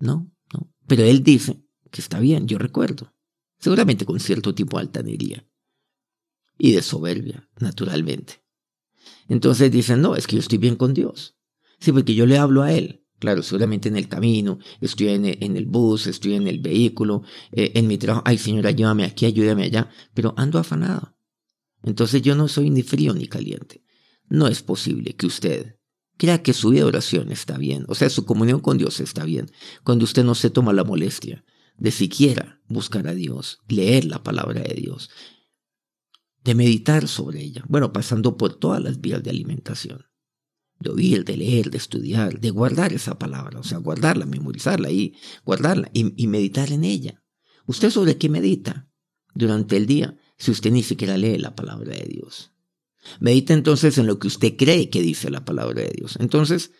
No, 0.00 0.32
no. 0.52 0.72
Pero 0.86 1.04
él 1.04 1.22
dice 1.22 1.62
que 1.90 2.00
está 2.00 2.18
bien, 2.18 2.48
yo 2.48 2.58
recuerdo. 2.58 3.14
Seguramente 3.58 4.04
con 4.04 4.20
cierto 4.20 4.54
tipo 4.54 4.76
de 4.76 4.82
altanería. 4.82 5.48
Y 6.58 6.72
de 6.72 6.82
soberbia, 6.82 7.48
naturalmente. 7.60 8.42
Entonces 9.28 9.70
dicen, 9.70 10.02
no, 10.02 10.16
es 10.16 10.26
que 10.26 10.36
yo 10.36 10.40
estoy 10.40 10.58
bien 10.58 10.76
con 10.76 10.92
Dios. 10.92 11.36
Sí, 11.78 11.92
porque 11.92 12.14
yo 12.14 12.26
le 12.26 12.38
hablo 12.38 12.62
a 12.62 12.72
él. 12.72 13.04
Claro, 13.18 13.42
seguramente 13.42 13.88
en 13.88 13.96
el 13.96 14.08
camino, 14.08 14.58
estoy 14.80 15.08
en 15.08 15.56
el, 15.56 15.66
bus, 15.66 16.06
estoy 16.06 16.34
en 16.34 16.46
el 16.46 16.60
vehículo, 16.60 17.22
eh, 17.50 17.72
en 17.74 17.88
mi 17.88 17.98
trabajo, 17.98 18.22
ay 18.24 18.38
señora, 18.38 18.70
llévame 18.70 19.04
aquí, 19.04 19.26
ayúdame 19.26 19.64
allá, 19.64 19.90
pero 20.14 20.34
ando 20.36 20.58
afanado. 20.58 21.16
Entonces 21.82 22.22
yo 22.22 22.36
no 22.36 22.46
soy 22.46 22.70
ni 22.70 22.82
frío 22.82 23.14
ni 23.14 23.26
caliente. 23.26 23.82
No 24.28 24.46
es 24.46 24.62
posible 24.62 25.16
que 25.16 25.26
usted 25.26 25.76
crea 26.16 26.42
que 26.42 26.52
su 26.52 26.70
vida 26.70 26.82
de 26.82 26.88
oración 26.88 27.32
está 27.32 27.58
bien, 27.58 27.84
o 27.88 27.94
sea, 27.94 28.08
su 28.08 28.24
comunión 28.24 28.60
con 28.60 28.78
Dios 28.78 29.00
está 29.00 29.24
bien, 29.24 29.50
cuando 29.84 30.04
usted 30.04 30.24
no 30.24 30.34
se 30.34 30.50
toma 30.50 30.72
la 30.72 30.84
molestia 30.84 31.44
de 31.76 31.90
siquiera 31.92 32.60
buscar 32.66 33.06
a 33.06 33.14
Dios, 33.14 33.60
leer 33.68 34.04
la 34.04 34.22
palabra 34.22 34.60
de 34.60 34.74
Dios, 34.74 35.10
de 36.44 36.54
meditar 36.54 37.08
sobre 37.08 37.40
ella, 37.40 37.64
bueno, 37.68 37.92
pasando 37.92 38.36
por 38.36 38.54
todas 38.54 38.82
las 38.82 39.00
vías 39.00 39.22
de 39.22 39.30
alimentación 39.30 40.08
de 40.80 40.90
oír, 40.90 41.24
de 41.24 41.36
leer, 41.36 41.70
de 41.70 41.78
estudiar, 41.78 42.40
de 42.40 42.50
guardar 42.50 42.92
esa 42.92 43.18
palabra, 43.18 43.58
o 43.58 43.64
sea, 43.64 43.78
guardarla, 43.78 44.26
memorizarla 44.26 44.90
y 44.90 45.14
guardarla 45.44 45.90
y, 45.92 46.26
meditar 46.26 46.70
en 46.72 46.84
ella. 46.84 47.22
¿Usted 47.66 47.90
sobre 47.90 48.16
qué 48.16 48.28
medita 48.28 48.88
durante 49.34 49.76
el 49.76 49.86
día 49.86 50.16
si 50.36 50.50
usted 50.50 50.70
ni 50.70 50.82
siquiera 50.82 51.16
lee 51.16 51.38
la 51.38 51.54
palabra 51.54 51.94
de 51.94 52.06
Dios? 52.08 52.52
Medita 53.20 53.54
entonces 53.54 53.98
en 53.98 54.06
lo 54.06 54.18
que 54.18 54.28
usted 54.28 54.56
cree 54.56 54.90
que 54.90 55.02
dice 55.02 55.30
la 55.30 55.44
palabra 55.44 55.82
de 55.82 55.92
Dios. 55.96 56.16
Entonces, 56.20 56.72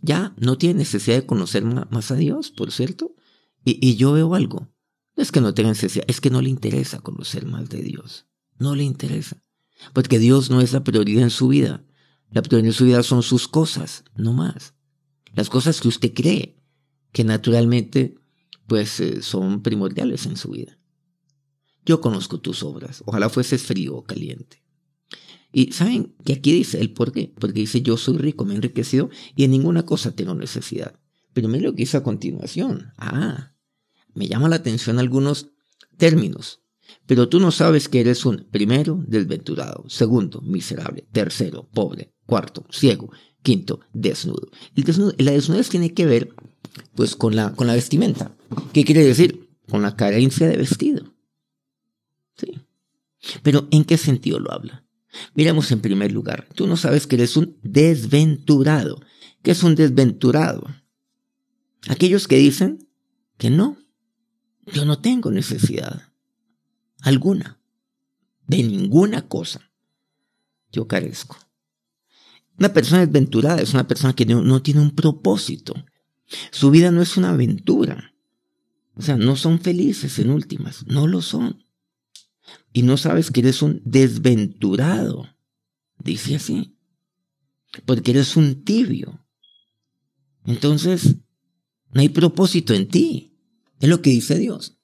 ya 0.00 0.34
no 0.38 0.58
tiene 0.58 0.80
necesidad 0.80 1.16
de 1.16 1.26
conocer 1.26 1.64
más 1.64 2.10
a 2.10 2.16
Dios, 2.16 2.50
por 2.50 2.72
cierto. 2.72 3.14
Y, 3.64 3.78
y 3.86 3.96
yo 3.96 4.12
veo 4.12 4.34
algo. 4.34 4.68
No 5.16 5.22
es 5.22 5.32
que 5.32 5.40
no 5.40 5.54
tenga 5.54 5.70
necesidad, 5.70 6.04
es 6.06 6.20
que 6.20 6.30
no 6.30 6.42
le 6.42 6.50
interesa 6.50 7.00
conocer 7.00 7.46
más 7.46 7.68
de 7.68 7.82
Dios. 7.82 8.26
No 8.58 8.74
le 8.74 8.84
interesa. 8.84 9.42
Porque 9.92 10.18
Dios 10.18 10.50
no 10.50 10.60
es 10.60 10.72
la 10.72 10.84
prioridad 10.84 11.22
en 11.22 11.30
su 11.30 11.48
vida. 11.48 11.84
La 12.30 12.42
prioridad 12.42 12.70
de 12.70 12.76
su 12.76 12.84
vida 12.84 13.02
son 13.02 13.22
sus 13.22 13.48
cosas, 13.48 14.04
no 14.14 14.32
más. 14.32 14.74
Las 15.34 15.48
cosas 15.48 15.80
que 15.80 15.88
usted 15.88 16.12
cree 16.14 16.62
que 17.12 17.24
naturalmente 17.24 18.16
pues 18.66 19.00
eh, 19.00 19.22
son 19.22 19.62
primordiales 19.62 20.26
en 20.26 20.36
su 20.36 20.50
vida. 20.50 20.78
Yo 21.84 22.00
conozco 22.00 22.38
tus 22.38 22.62
obras, 22.62 23.02
ojalá 23.06 23.30
fueses 23.30 23.62
frío 23.62 23.96
o 23.96 24.04
caliente. 24.04 24.62
Y 25.50 25.72
saben 25.72 26.14
que 26.24 26.34
aquí 26.34 26.52
dice 26.52 26.78
el 26.78 26.92
por 26.92 27.12
qué, 27.12 27.32
porque 27.40 27.60
dice 27.60 27.80
yo 27.80 27.96
soy 27.96 28.18
rico, 28.18 28.44
me 28.44 28.52
he 28.52 28.56
enriquecido 28.56 29.08
y 29.34 29.44
en 29.44 29.52
ninguna 29.52 29.86
cosa 29.86 30.14
tengo 30.14 30.34
necesidad. 30.34 31.00
Pero 31.32 31.48
mire 31.48 31.64
lo 31.64 31.72
que 31.72 31.82
dice 31.82 31.96
a 31.96 32.02
continuación. 32.02 32.92
Ah, 32.98 33.54
me 34.14 34.28
llama 34.28 34.50
la 34.50 34.56
atención 34.56 34.98
algunos 34.98 35.48
términos. 35.96 36.60
Pero 37.06 37.28
tú 37.28 37.40
no 37.40 37.50
sabes 37.50 37.88
que 37.88 38.00
eres 38.00 38.24
un 38.24 38.46
primero 38.50 39.02
desventurado, 39.06 39.84
segundo 39.88 40.40
miserable, 40.42 41.06
tercero 41.12 41.68
pobre, 41.72 42.12
Cuarto, 42.28 42.66
ciego. 42.70 43.10
Quinto, 43.42 43.80
desnudo. 43.94 44.50
El 44.76 44.84
desnudo 44.84 45.14
la 45.16 45.30
desnudez 45.30 45.70
tiene 45.70 45.94
que 45.94 46.04
ver 46.04 46.34
pues 46.94 47.16
con 47.16 47.34
la, 47.34 47.54
con 47.54 47.66
la 47.66 47.72
vestimenta. 47.72 48.36
¿Qué 48.74 48.84
quiere 48.84 49.02
decir? 49.02 49.48
Con 49.70 49.80
la 49.80 49.96
carencia 49.96 50.46
de 50.46 50.58
vestido. 50.58 51.14
Sí. 52.36 52.58
Pero 53.42 53.66
¿en 53.70 53.84
qué 53.84 53.96
sentido 53.96 54.40
lo 54.40 54.52
habla? 54.52 54.84
Miremos 55.34 55.72
en 55.72 55.80
primer 55.80 56.12
lugar, 56.12 56.46
tú 56.54 56.66
no 56.66 56.76
sabes 56.76 57.06
que 57.06 57.16
eres 57.16 57.36
un 57.38 57.56
desventurado. 57.62 59.00
¿Qué 59.42 59.52
es 59.52 59.62
un 59.62 59.74
desventurado? 59.74 60.66
Aquellos 61.88 62.28
que 62.28 62.36
dicen 62.36 62.86
que 63.38 63.48
no, 63.48 63.78
yo 64.66 64.84
no 64.84 64.98
tengo 64.98 65.30
necesidad 65.30 66.07
alguna, 67.02 67.60
de 68.46 68.62
ninguna 68.62 69.28
cosa. 69.28 69.70
Yo 70.70 70.86
carezco. 70.86 71.36
Una 72.58 72.72
persona 72.72 73.00
desventurada 73.00 73.60
es 73.60 73.72
una 73.72 73.86
persona 73.86 74.14
que 74.14 74.26
no, 74.26 74.62
tiene 74.62 74.80
un 74.80 74.90
propósito. 74.90 75.74
Su 76.50 76.70
vida 76.70 76.90
no 76.90 77.00
es 77.00 77.16
una 77.16 77.30
aventura. 77.30 78.14
O 78.94 79.02
sea, 79.02 79.16
no 79.16 79.36
son 79.36 79.60
felices 79.60 80.18
en 80.18 80.30
últimas, 80.30 80.84
no 80.86 81.06
lo 81.06 81.22
son. 81.22 81.64
Y 82.72 82.82
no 82.82 82.96
sabes 82.96 83.30
que 83.30 83.40
eres 83.40 83.62
un 83.62 83.80
desventurado. 83.84 85.28
Dice 85.98 86.36
así. 86.36 86.76
Porque 87.86 88.10
eres 88.10 88.36
un 88.36 88.64
tibio. 88.64 89.24
Entonces, 90.44 91.16
no 91.92 92.00
hay 92.00 92.08
propósito 92.08 92.74
en 92.74 92.88
ti. 92.88 93.38
Es 93.78 93.88
lo 93.88 94.02
que 94.02 94.10
dice 94.10 94.36
Dios. 94.36 94.77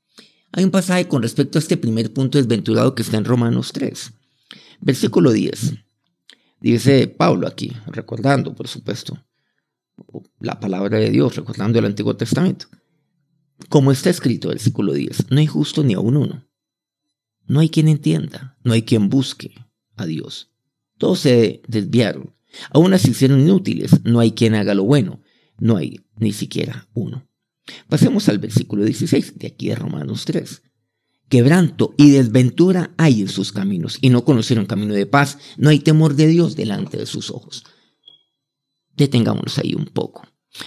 Hay 0.56 0.62
un 0.62 0.70
pasaje 0.70 1.08
con 1.08 1.20
respecto 1.20 1.58
a 1.58 1.60
este 1.60 1.76
primer 1.76 2.12
punto 2.12 2.38
desventurado 2.38 2.94
que 2.94 3.02
está 3.02 3.16
en 3.16 3.24
Romanos 3.24 3.72
3. 3.72 4.12
Versículo 4.80 5.32
10. 5.32 5.74
Dice 6.60 7.08
Pablo 7.08 7.48
aquí, 7.48 7.72
recordando, 7.88 8.54
por 8.54 8.68
supuesto, 8.68 9.18
la 10.38 10.60
palabra 10.60 10.98
de 10.98 11.10
Dios, 11.10 11.34
recordando 11.34 11.80
el 11.80 11.86
Antiguo 11.86 12.14
Testamento. 12.14 12.66
Como 13.68 13.90
está 13.90 14.10
escrito, 14.10 14.50
versículo 14.50 14.92
10, 14.92 15.32
no 15.32 15.40
hay 15.40 15.48
justo 15.48 15.82
ni 15.82 15.94
aún 15.94 16.16
uno. 16.16 16.46
No 17.48 17.58
hay 17.58 17.68
quien 17.68 17.88
entienda, 17.88 18.56
no 18.62 18.74
hay 18.74 18.82
quien 18.82 19.08
busque 19.08 19.54
a 19.96 20.06
Dios. 20.06 20.52
Todos 20.98 21.18
se 21.18 21.62
desviaron, 21.66 22.32
aún 22.70 22.94
así 22.94 23.10
hicieron 23.10 23.40
inútiles, 23.40 24.04
no 24.04 24.20
hay 24.20 24.30
quien 24.30 24.54
haga 24.54 24.74
lo 24.74 24.84
bueno, 24.84 25.20
no 25.58 25.76
hay 25.76 26.06
ni 26.16 26.32
siquiera 26.32 26.86
uno. 26.94 27.26
Pasemos 27.88 28.28
al 28.28 28.38
versículo 28.38 28.84
16 28.84 29.38
de 29.38 29.46
aquí 29.46 29.68
de 29.68 29.76
Romanos 29.76 30.24
3 30.24 30.62
quebranto 31.28 31.94
y 31.96 32.10
desventura 32.10 32.94
hay 32.96 33.22
en 33.22 33.28
sus 33.28 33.52
caminos, 33.52 33.98
y 34.00 34.10
no 34.10 34.24
conocieron 34.24 34.66
camino 34.66 34.94
de 34.94 35.06
paz, 35.06 35.38
no 35.56 35.70
hay 35.70 35.80
temor 35.80 36.14
de 36.14 36.28
Dios 36.28 36.56
delante 36.56 36.96
de 36.96 37.06
sus 37.06 37.30
ojos. 37.30 37.64
Detengámonos 38.96 39.58
ahí 39.58 39.74
un 39.74 39.86
poco. 39.86 40.22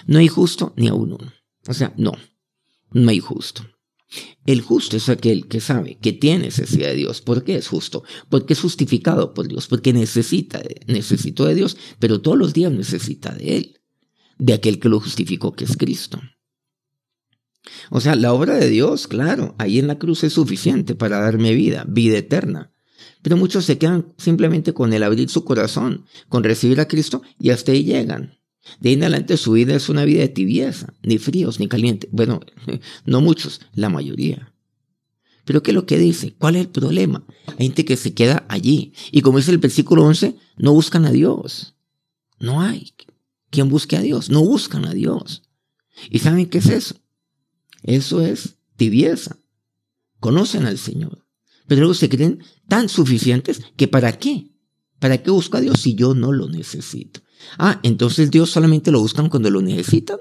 No 0.06 0.20
hay 0.20 0.28
justo 0.28 0.74
ni 0.76 0.88
a 0.90 0.94
uno. 0.94 1.18
O 1.68 1.74
sea, 1.74 1.94
no, 1.98 2.14
no 2.92 3.10
hay 3.10 3.20
justo. 3.20 3.66
El 4.46 4.62
justo 4.62 4.98
es 4.98 5.10
aquel 5.10 5.48
que 5.48 5.60
sabe 5.62 5.98
que 6.00 6.14
tiene 6.14 6.46
necesidad 6.46 6.90
de 6.90 6.96
Dios. 6.96 7.22
¿Por 7.22 7.44
qué 7.44 7.56
es 7.56 7.68
justo? 7.68 8.04
Porque 8.30 8.54
es 8.54 8.60
justificado 8.60 9.34
por 9.34 9.48
Dios, 9.48 9.68
porque 9.68 9.94
necesita, 9.94 10.60
de 10.60 11.56
Dios, 11.56 11.78
pero 12.00 12.22
todos 12.22 12.38
los 12.38 12.54
días 12.54 12.72
necesita 12.72 13.34
de 13.34 13.58
Él, 13.58 13.82
de 14.38 14.54
aquel 14.54 14.80
que 14.80 14.90
lo 14.90 15.00
justificó, 15.00 15.54
que 15.54 15.66
es 15.66 15.78
Cristo. 15.78 16.20
O 17.90 18.02
sea, 18.02 18.16
la 18.16 18.34
obra 18.34 18.56
de 18.56 18.70
Dios, 18.70 19.08
claro, 19.08 19.56
ahí 19.58 19.80
en 19.80 19.88
la 19.88 19.98
cruz 19.98 20.24
es 20.24 20.34
suficiente 20.34 20.96
para 20.96 21.20
darme 21.20 21.54
vida, 21.54 21.86
vida 21.88 22.18
eterna. 22.18 22.72
Pero 23.22 23.38
muchos 23.38 23.66
se 23.66 23.78
quedan 23.78 24.14
simplemente 24.18 24.74
con 24.74 24.94
el 24.94 25.04
abrir 25.04 25.30
su 25.30 25.44
corazón, 25.44 26.06
con 26.30 26.44
recibir 26.44 26.80
a 26.80 26.88
Cristo 26.88 27.22
y 27.40 27.50
hasta 27.50 27.72
ahí 27.72 27.84
llegan. 27.84 28.38
De 28.80 28.90
ahí 28.90 28.96
en 28.96 29.04
adelante 29.04 29.38
su 29.38 29.54
vida 29.54 29.76
es 29.76 29.90
una 29.90 30.06
vida 30.06 30.22
de 30.22 30.30
tibieza, 30.30 30.94
ni 31.02 31.18
fríos 31.18 31.60
ni 31.60 31.68
caliente. 31.68 32.10
Bueno, 32.12 32.42
no 33.06 33.22
muchos, 33.22 33.62
la 33.74 33.90
mayoría. 33.90 34.54
Pero 35.46 35.64
¿qué 35.64 35.72
es 35.72 35.76
lo 35.76 35.86
que 35.86 35.98
dice? 35.98 36.36
¿Cuál 36.38 36.58
es 36.58 36.62
el 36.64 36.70
problema? 36.70 37.26
Hay 37.58 37.68
gente 37.68 37.86
que 37.86 37.96
se 37.96 38.14
queda 38.14 38.46
allí. 38.50 38.94
Y 39.12 39.22
como 39.22 39.38
dice 39.38 39.52
el 39.52 39.60
versículo 39.60 40.04
11, 40.04 40.36
no 40.58 40.74
buscan 40.74 41.06
a 41.06 41.12
Dios. 41.12 41.76
No 42.40 42.62
hay 42.62 42.94
quien 43.50 43.70
busque 43.70 43.96
a 43.96 44.02
Dios. 44.02 44.30
No 44.30 44.44
buscan 44.44 44.86
a 44.86 44.94
Dios. 44.94 45.44
¿Y 46.10 46.20
saben 46.20 46.48
qué 46.48 46.58
es 46.58 46.68
eso? 46.68 46.96
Eso 47.88 48.22
es 48.22 48.58
tibieza. 48.76 49.38
Conocen 50.20 50.66
al 50.66 50.78
Señor. 50.78 51.26
Pero 51.68 51.82
luego 51.82 51.94
se 51.94 52.10
creen 52.10 52.44
tan 52.68 52.90
suficientes 52.90 53.62
que 53.76 53.88
¿para 53.88 54.20
qué? 54.20 54.52
¿Para 55.00 55.24
qué 55.24 55.32
busco 55.32 55.58
a 55.58 55.62
Dios 55.62 55.80
si 55.80 55.96
yo 55.96 56.14
no 56.14 56.32
lo 56.32 56.50
necesito? 56.50 57.22
Ah, 57.58 57.80
entonces 57.84 58.30
Dios 58.30 58.52
solamente 58.52 58.92
lo 58.92 59.00
buscan 59.00 59.30
cuando 59.30 59.50
lo 59.50 59.62
necesitan. 59.62 60.20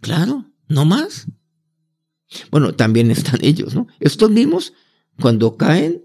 Claro, 0.00 0.52
no 0.68 0.84
más. 0.84 1.26
Bueno, 2.50 2.74
también 2.74 3.10
están 3.10 3.42
ellos, 3.42 3.74
¿no? 3.74 3.86
Estos 3.98 4.30
mismos, 4.30 4.74
cuando 5.20 5.56
caen 5.56 6.04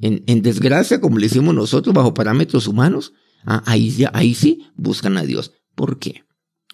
en, 0.00 0.42
desgracia, 0.42 1.00
como 1.00 1.18
le 1.18 1.26
hicimos 1.26 1.54
nosotros, 1.54 1.94
bajo 1.94 2.14
parámetros 2.14 2.66
humanos, 2.66 3.12
ah, 3.44 3.62
ahí 3.66 4.34
sí 4.34 4.66
buscan 4.74 5.18
a 5.18 5.22
Dios. 5.22 5.52
¿Por 5.76 6.00
qué? 6.00 6.24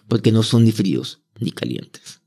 Porque 0.09 0.33
no 0.33 0.43
son 0.43 0.65
ni 0.65 0.73
fríos 0.73 1.23
ni 1.39 1.51
calientes. 1.51 2.23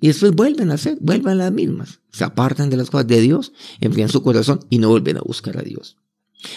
Y 0.00 0.08
después 0.08 0.32
vuelven 0.32 0.70
a 0.70 0.74
hacer, 0.74 0.98
vuelven 1.00 1.32
a 1.32 1.44
las 1.46 1.52
mismas. 1.52 2.00
Se 2.12 2.24
apartan 2.24 2.70
de 2.70 2.76
las 2.76 2.90
cosas 2.90 3.06
de 3.06 3.20
Dios, 3.20 3.52
enfrían 3.80 4.08
su 4.08 4.22
corazón 4.22 4.60
y 4.68 4.78
no 4.78 4.90
vuelven 4.90 5.16
a 5.16 5.22
buscar 5.22 5.56
a 5.58 5.62
Dios. 5.62 5.96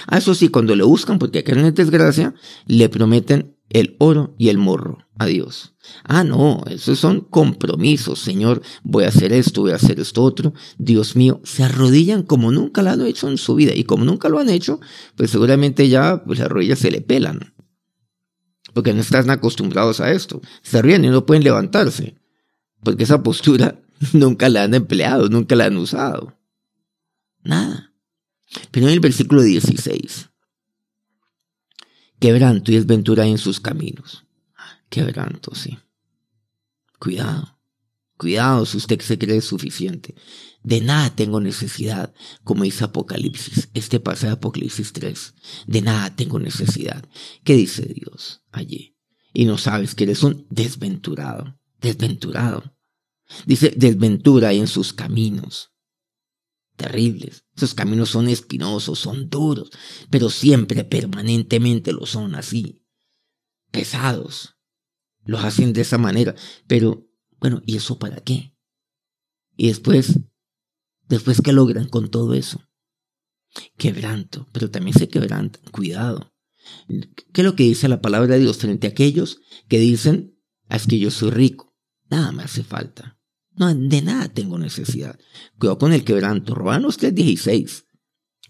A 0.07 0.17
eso 0.17 0.35
sí, 0.35 0.49
cuando 0.49 0.75
le 0.75 0.83
buscan, 0.83 1.19
porque 1.19 1.39
acá 1.39 1.53
en 1.53 1.73
desgracia, 1.73 2.35
le 2.65 2.89
prometen 2.89 3.55
el 3.69 3.95
oro 3.99 4.35
y 4.37 4.49
el 4.49 4.57
morro 4.57 5.07
a 5.17 5.25
Dios. 5.25 5.75
Ah, 6.03 6.23
no, 6.23 6.63
esos 6.69 6.99
son 6.99 7.21
compromisos, 7.21 8.19
Señor, 8.19 8.61
voy 8.83 9.05
a 9.05 9.09
hacer 9.09 9.31
esto, 9.31 9.61
voy 9.61 9.71
a 9.71 9.75
hacer 9.75 9.99
esto 9.99 10.23
otro. 10.23 10.53
Dios 10.77 11.15
mío, 11.15 11.39
se 11.43 11.63
arrodillan 11.63 12.23
como 12.23 12.51
nunca 12.51 12.81
lo 12.81 12.89
han 12.89 13.05
hecho 13.05 13.29
en 13.29 13.37
su 13.37 13.55
vida. 13.55 13.73
Y 13.73 13.85
como 13.85 14.03
nunca 14.03 14.27
lo 14.27 14.39
han 14.39 14.49
hecho, 14.49 14.79
pues 15.15 15.31
seguramente 15.31 15.87
ya 15.87 16.23
pues, 16.25 16.39
las 16.39 16.49
rodillas 16.49 16.79
se 16.79 16.91
le 16.91 17.01
pelan. 17.01 17.53
Porque 18.73 18.93
no 18.93 19.01
están 19.01 19.29
acostumbrados 19.29 19.99
a 19.99 20.11
esto. 20.11 20.41
Se 20.61 20.81
ríen 20.81 21.05
y 21.05 21.09
no 21.09 21.25
pueden 21.25 21.43
levantarse 21.43 22.18
porque 22.83 23.03
esa 23.03 23.23
postura 23.23 23.81
nunca 24.13 24.49
la 24.49 24.63
han 24.63 24.73
empleado, 24.73 25.29
nunca 25.29 25.55
la 25.55 25.65
han 25.65 25.77
usado. 25.77 26.37
Nada. 27.43 27.93
Pero 28.71 28.87
en 28.87 28.93
el 28.93 28.99
versículo 28.99 29.41
16, 29.41 30.29
quebranto 32.19 32.71
y 32.71 32.75
desventura 32.75 33.25
en 33.25 33.37
sus 33.37 33.59
caminos. 33.59 34.25
Quebranto, 34.89 35.53
sí. 35.53 35.77
Cuidado. 36.99 37.59
Cuidado 38.17 38.65
si 38.65 38.77
usted 38.77 38.99
se 38.99 39.17
cree 39.17 39.39
suficiente. 39.39 40.15
De 40.61 40.81
nada 40.81 41.15
tengo 41.15 41.39
necesidad, 41.39 42.13
como 42.43 42.65
dice 42.65 42.83
Apocalipsis, 42.83 43.69
este 43.73 44.01
pasaje 44.01 44.27
de 44.27 44.33
Apocalipsis 44.33 44.91
3. 44.91 45.33
De 45.67 45.81
nada 45.81 46.13
tengo 46.15 46.37
necesidad. 46.39 47.07
¿Qué 47.45 47.55
dice 47.55 47.83
Dios 47.85 48.41
allí? 48.51 48.97
Y 49.31 49.45
no 49.45 49.57
sabes 49.57 49.95
que 49.95 50.03
eres 50.03 50.23
un 50.23 50.45
desventurado, 50.49 51.58
desventurado. 51.81 52.75
Dice 53.45 53.73
desventura 53.75 54.53
en 54.53 54.67
sus 54.67 54.93
caminos. 54.93 55.71
Terribles. 56.75 57.45
Esos 57.55 57.73
caminos 57.73 58.09
son 58.09 58.29
espinosos, 58.29 58.99
son 58.99 59.29
duros, 59.29 59.69
pero 60.09 60.29
siempre, 60.29 60.83
permanentemente 60.83 61.91
lo 61.91 62.05
son 62.05 62.35
así. 62.35 62.85
Pesados. 63.71 64.55
Los 65.25 65.43
hacen 65.43 65.73
de 65.73 65.81
esa 65.81 65.97
manera. 65.97 66.35
Pero, 66.67 67.07
bueno, 67.39 67.61
¿y 67.65 67.75
eso 67.75 67.99
para 67.99 68.17
qué? 68.21 68.55
Y 69.57 69.67
después 69.67 70.15
Después 71.09 71.41
que 71.41 71.51
logran 71.51 71.89
con 71.89 72.09
todo 72.09 72.35
eso. 72.35 72.61
Quebranto, 73.77 74.47
pero 74.53 74.69
también 74.69 74.97
se 74.97 75.09
quebrantan. 75.09 75.63
Cuidado. 75.71 76.31
¿Qué 77.33 77.41
es 77.41 77.43
lo 77.43 77.55
que 77.55 77.63
dice 77.63 77.89
la 77.89 77.99
palabra 77.99 78.35
de 78.35 78.41
Dios 78.41 78.59
frente 78.59 78.85
a 78.85 78.91
aquellos 78.91 79.41
que 79.67 79.79
dicen, 79.79 80.39
ah, 80.69 80.75
es 80.75 80.85
que 80.85 80.99
yo 80.99 81.09
soy 81.09 81.31
rico, 81.31 81.68
nada 82.09 82.31
me 82.31 82.43
hace 82.43 82.63
falta? 82.63 83.19
No, 83.51 83.73
de 83.73 84.01
nada 84.01 84.29
tengo 84.29 84.57
necesidad. 84.57 85.19
Cuidado 85.57 85.77
con 85.77 85.93
el 85.93 86.03
quebranto. 86.03 86.55
Romanos 86.55 86.99
3.16. 86.99 87.85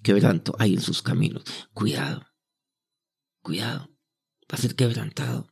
Quebranto 0.03 0.55
hay 0.59 0.75
en 0.75 0.81
sus 0.81 1.01
caminos. 1.01 1.43
Cuidado. 1.73 2.25
Cuidado. 3.41 3.89
Va 4.51 4.55
a 4.55 4.57
ser 4.57 4.75
quebrantado. 4.75 5.51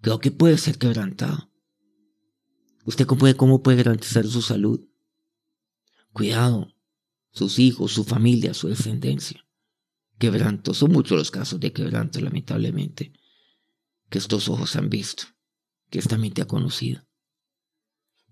Cuidado 0.00 0.20
que 0.20 0.30
puede 0.30 0.58
ser 0.58 0.78
quebrantado. 0.78 1.50
¿Usted 2.84 3.06
cómo 3.06 3.20
puede, 3.20 3.36
cómo 3.36 3.62
puede 3.62 3.78
garantizar 3.78 4.26
su 4.26 4.42
salud? 4.42 4.80
Cuidado, 6.12 6.74
sus 7.30 7.58
hijos, 7.58 7.92
su 7.92 8.04
familia, 8.04 8.54
su 8.54 8.68
descendencia. 8.68 9.46
Quebranto, 10.18 10.74
son 10.74 10.92
muchos 10.92 11.16
los 11.16 11.30
casos 11.30 11.60
de 11.60 11.72
quebranto, 11.72 12.20
lamentablemente, 12.20 13.12
que 14.08 14.18
estos 14.18 14.48
ojos 14.48 14.76
han 14.76 14.90
visto, 14.90 15.24
que 15.90 15.98
esta 15.98 16.16
mente 16.16 16.42
ha 16.42 16.46
conocido. 16.46 17.06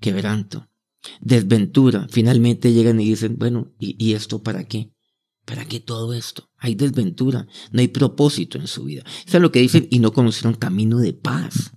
Quebranto, 0.00 0.71
desventura, 1.21 2.07
finalmente 2.11 2.73
llegan 2.73 3.00
y 3.00 3.11
dicen, 3.11 3.37
bueno, 3.38 3.75
¿y, 3.79 4.15
esto 4.15 4.43
para 4.43 4.65
qué? 4.65 4.93
¿Para 5.45 5.65
qué 5.65 5.81
todo 5.81 6.12
esto? 6.12 6.50
Hay 6.57 6.75
desventura, 6.75 7.47
no 7.73 7.81
hay 7.81 7.88
propósito 7.88 8.59
en 8.59 8.67
su 8.67 8.85
vida. 8.85 9.03
Eso 9.27 9.38
es 9.38 9.43
lo 9.43 9.50
que 9.50 9.61
dicen 9.61 9.88
y 9.91 9.99
no 9.99 10.12
conocieron 10.12 10.55
camino 10.55 10.99
de 10.99 11.15
paz. 11.15 11.73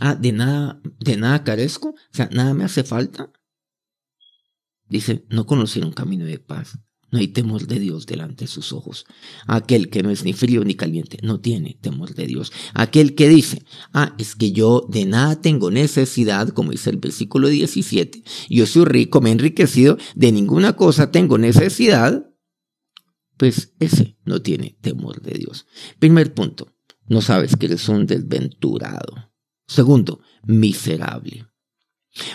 Ah, 0.00 0.14
de 0.14 0.32
nada, 0.32 0.80
de 0.98 1.16
nada 1.16 1.44
carezco, 1.44 1.90
o 1.90 1.96
sea, 2.12 2.28
nada 2.32 2.54
me 2.54 2.64
hace 2.64 2.84
falta. 2.84 3.32
Dice, 4.88 5.26
no 5.28 5.46
conocieron 5.46 5.92
camino 5.92 6.24
de 6.24 6.38
paz. 6.38 6.78
No 7.10 7.18
hay 7.18 7.28
temor 7.28 7.66
de 7.66 7.80
Dios 7.80 8.06
delante 8.06 8.44
de 8.44 8.48
sus 8.48 8.72
ojos. 8.72 9.06
Aquel 9.46 9.88
que 9.88 10.02
no 10.02 10.10
es 10.10 10.24
ni 10.24 10.34
frío 10.34 10.62
ni 10.64 10.74
caliente 10.74 11.18
no 11.22 11.40
tiene 11.40 11.78
temor 11.80 12.14
de 12.14 12.26
Dios. 12.26 12.52
Aquel 12.74 13.14
que 13.14 13.28
dice, 13.28 13.64
ah, 13.94 14.14
es 14.18 14.34
que 14.34 14.52
yo 14.52 14.86
de 14.90 15.06
nada 15.06 15.40
tengo 15.40 15.70
necesidad, 15.70 16.48
como 16.50 16.72
dice 16.72 16.90
el 16.90 16.98
versículo 16.98 17.48
17, 17.48 18.22
yo 18.50 18.66
soy 18.66 18.84
rico, 18.84 19.20
me 19.20 19.30
he 19.30 19.32
enriquecido, 19.32 19.96
de 20.14 20.32
ninguna 20.32 20.74
cosa 20.74 21.10
tengo 21.10 21.38
necesidad, 21.38 22.28
pues 23.38 23.72
ese 23.78 24.18
no 24.24 24.42
tiene 24.42 24.76
temor 24.80 25.22
de 25.22 25.38
Dios. 25.38 25.66
Primer 25.98 26.34
punto, 26.34 26.74
no 27.06 27.22
sabes 27.22 27.56
que 27.56 27.66
eres 27.66 27.88
un 27.88 28.06
desventurado. 28.06 29.30
Segundo, 29.66 30.20
miserable. 30.44 31.46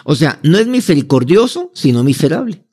O 0.04 0.16
sea, 0.16 0.40
no 0.44 0.58
es 0.58 0.68
misericordioso, 0.68 1.72
sino 1.74 2.04
miserable. 2.04 2.66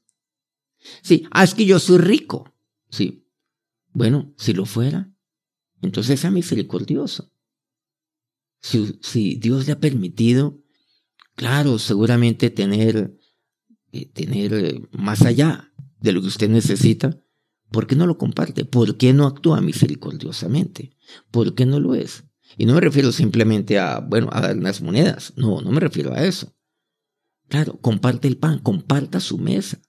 Sí, 1.02 1.26
ah, 1.30 1.44
es 1.44 1.54
que 1.54 1.66
yo 1.66 1.78
soy 1.78 1.98
rico. 1.98 2.52
Sí. 2.90 3.26
Bueno, 3.92 4.34
si 4.36 4.52
lo 4.52 4.66
fuera, 4.66 5.12
entonces 5.82 6.20
sea 6.20 6.30
misericordioso. 6.30 7.32
Si, 8.60 8.98
si 9.02 9.36
Dios 9.36 9.66
le 9.66 9.72
ha 9.72 9.80
permitido, 9.80 10.62
claro, 11.34 11.78
seguramente 11.78 12.50
tener, 12.50 13.16
eh, 13.92 14.06
tener 14.06 14.54
eh, 14.54 14.82
más 14.92 15.22
allá 15.22 15.72
de 16.00 16.12
lo 16.12 16.20
que 16.20 16.28
usted 16.28 16.48
necesita, 16.48 17.18
¿por 17.70 17.86
qué 17.86 17.96
no 17.96 18.06
lo 18.06 18.18
comparte? 18.18 18.64
¿Por 18.64 18.96
qué 18.96 19.12
no 19.12 19.26
actúa 19.26 19.60
misericordiosamente? 19.60 20.96
¿Por 21.30 21.54
qué 21.54 21.66
no 21.66 21.80
lo 21.80 21.94
es? 21.94 22.24
Y 22.56 22.66
no 22.66 22.74
me 22.74 22.80
refiero 22.80 23.12
simplemente 23.12 23.78
a, 23.78 24.00
bueno, 24.00 24.28
a 24.32 24.40
dar 24.40 24.56
unas 24.56 24.82
monedas. 24.82 25.32
No, 25.36 25.60
no 25.60 25.70
me 25.70 25.80
refiero 25.80 26.12
a 26.12 26.24
eso. 26.24 26.52
Claro, 27.48 27.78
comparte 27.80 28.28
el 28.28 28.36
pan, 28.36 28.58
comparta 28.58 29.20
su 29.20 29.38
mesa. 29.38 29.80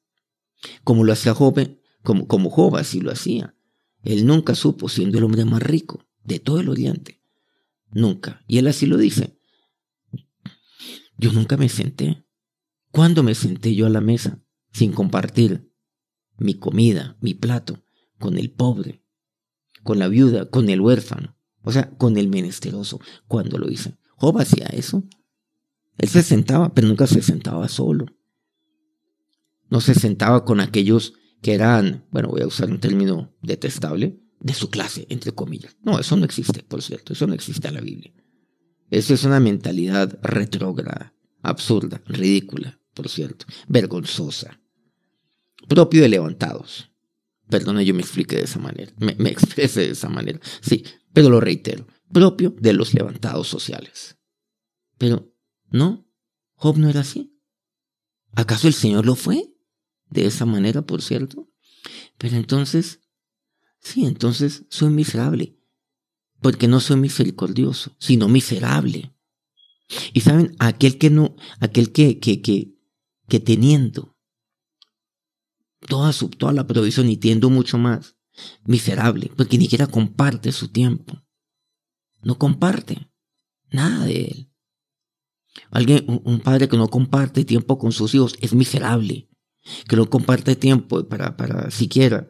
Como 0.84 1.04
lo 1.04 1.14
hacía 1.14 1.34
joven, 1.34 1.80
como, 2.04 2.28
como 2.28 2.50
Job 2.50 2.78
así 2.78 3.00
lo 3.00 3.12
hacía. 3.12 3.56
Él 4.04 4.26
nunca 4.26 4.56
supo, 4.56 4.90
siendo 4.90 5.18
el 5.18 5.24
hombre 5.24 5.46
más 5.46 5.62
rico 5.62 6.06
de 6.24 6.40
todo 6.40 6.60
el 6.60 6.70
oriente. 6.70 7.22
Nunca. 7.92 8.44
Y 8.48 8.58
él 8.58 8.68
así 8.68 8.86
lo 8.86 8.98
dice. 8.98 9.38
Yo 11.18 11.32
nunca 11.34 11.58
me 11.58 11.70
senté. 11.70 12.26
¿Cuándo 12.92 13.24
me 13.24 13.36
senté 13.36 13.76
yo 13.76 13.86
a 13.86 13.90
la 13.90 14.02
mesa 14.02 14.40
sin 14.72 14.92
compartir 14.92 15.72
mi 16.38 16.56
comida, 16.56 17.18
mi 17.22 17.34
plato, 17.34 17.84
con 18.18 18.38
el 18.38 18.52
pobre, 18.52 19.04
con 19.84 20.00
la 20.00 20.08
viuda, 20.08 20.50
con 20.50 20.70
el 20.70 20.82
huérfano? 20.82 21.38
O 21.64 21.72
sea, 21.72 21.92
con 21.92 22.18
el 22.18 22.28
menesteroso. 22.28 23.00
¿Cuándo 23.28 23.58
lo 23.58 23.70
hice? 23.70 23.98
Job 24.16 24.40
hacía 24.40 24.66
eso. 24.68 25.04
Él 25.98 26.10
se 26.10 26.24
sentaba, 26.24 26.74
pero 26.74 26.88
nunca 26.88 27.06
se 27.06 27.22
sentaba 27.22 27.68
solo. 27.68 28.06
No 29.72 29.82
se 29.82 29.96
sentaba 29.96 30.46
con 30.46 30.60
aquellos 30.60 31.14
que 31.42 31.54
eran, 31.56 32.06
bueno, 32.12 32.30
voy 32.30 32.42
a 32.42 32.48
usar 32.48 32.70
un 32.70 32.80
término 32.80 33.34
detestable, 33.42 34.22
de 34.40 34.54
su 34.54 34.70
clase, 34.70 35.08
entre 35.10 35.32
comillas. 35.32 35.78
No, 35.82 36.00
eso 36.00 36.16
no 36.18 36.26
existe, 36.26 36.64
por 36.64 36.82
cierto, 36.82 37.14
eso 37.14 37.26
no 37.26 37.34
existe 37.34 37.68
en 37.68 37.76
la 37.76 37.82
Biblia. 37.82 38.14
Eso 38.90 39.14
es 39.14 39.24
una 39.24 39.40
mentalidad 39.40 40.20
retrógrada, 40.22 41.14
absurda, 41.42 42.02
ridícula, 42.06 42.80
por 42.94 43.08
cierto, 43.08 43.46
vergonzosa, 43.68 44.60
propio 45.68 46.02
de 46.02 46.10
levantados. 46.10 46.92
Perdona, 47.48 47.84
yo 47.84 47.94
me 47.94 48.02
explique 48.02 48.36
de 48.36 48.44
esa 48.44 48.60
manera, 48.60 48.92
me, 48.98 49.16
me 49.16 49.30
exprese 49.30 49.82
de 49.82 49.92
esa 49.92 50.10
manera. 50.10 50.40
Sí, 50.62 50.84
pero 51.14 51.30
lo 51.30 51.40
reitero, 51.40 51.88
propio 52.12 52.54
de 52.60 52.74
los 52.74 52.94
levantados 52.94 53.48
sociales. 53.48 54.18
Pero 54.98 55.34
no, 55.70 56.08
Job 56.56 56.78
no 56.78 56.90
era 56.90 57.02
así. 57.02 57.38
¿Acaso 58.34 58.68
el 58.68 58.74
Señor 58.74 59.06
lo 59.06 59.16
fue? 59.16 59.51
De 60.12 60.26
esa 60.26 60.46
manera, 60.46 60.84
por 60.84 61.02
cierto. 61.02 61.50
Pero 62.18 62.36
entonces, 62.36 63.00
sí, 63.80 64.06
entonces 64.06 64.66
soy 64.70 64.92
miserable. 64.92 65.58
Porque 66.40 66.68
no 66.68 66.80
soy 66.80 66.98
misericordioso, 66.98 67.96
sino 67.98 68.28
miserable. 68.28 69.16
Y 70.14 70.22
saben, 70.22 70.56
aquel 70.60 70.98
que 70.98 71.10
no, 71.10 71.36
aquel 71.60 71.92
que, 71.92 72.20
que, 72.20 72.42
que, 72.42 72.76
que 73.28 73.40
teniendo 73.40 74.18
toda 75.88 76.14
su, 76.14 76.30
toda 76.30 76.54
la 76.54 76.68
provisión 76.68 77.10
y 77.10 77.18
teniendo 77.18 77.50
mucho 77.50 77.78
más, 77.78 78.16
miserable, 78.66 79.32
porque 79.36 79.58
ni 79.58 79.66
siquiera 79.66 79.88
comparte 79.88 80.52
su 80.52 80.70
tiempo. 80.70 81.22
No 82.22 82.38
comparte 82.38 83.12
nada 83.72 84.06
de 84.06 84.26
él. 84.26 84.52
Alguien, 85.70 86.06
un 86.08 86.40
padre 86.40 86.70
que 86.70 86.78
no 86.78 86.88
comparte 86.88 87.44
tiempo 87.44 87.78
con 87.78 87.92
sus 87.92 88.14
hijos 88.16 88.36
es 88.42 88.54
miserable. 88.54 89.31
Que 89.88 89.96
no 89.96 90.10
comparte 90.10 90.56
tiempo 90.56 91.08
para, 91.08 91.38
para 91.38 91.70
siquiera 91.72 92.28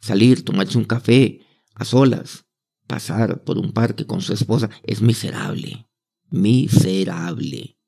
salir, 0.00 0.44
tomarse 0.44 0.78
un 0.78 0.84
café 0.84 1.40
a 1.74 1.84
solas, 1.84 2.44
pasar 2.86 3.44
por 3.44 3.58
un 3.58 3.72
parque 3.72 4.06
con 4.06 4.20
su 4.20 4.32
esposa, 4.32 4.68
es 4.82 5.00
miserable. 5.00 5.86
Miserable. 6.30 7.78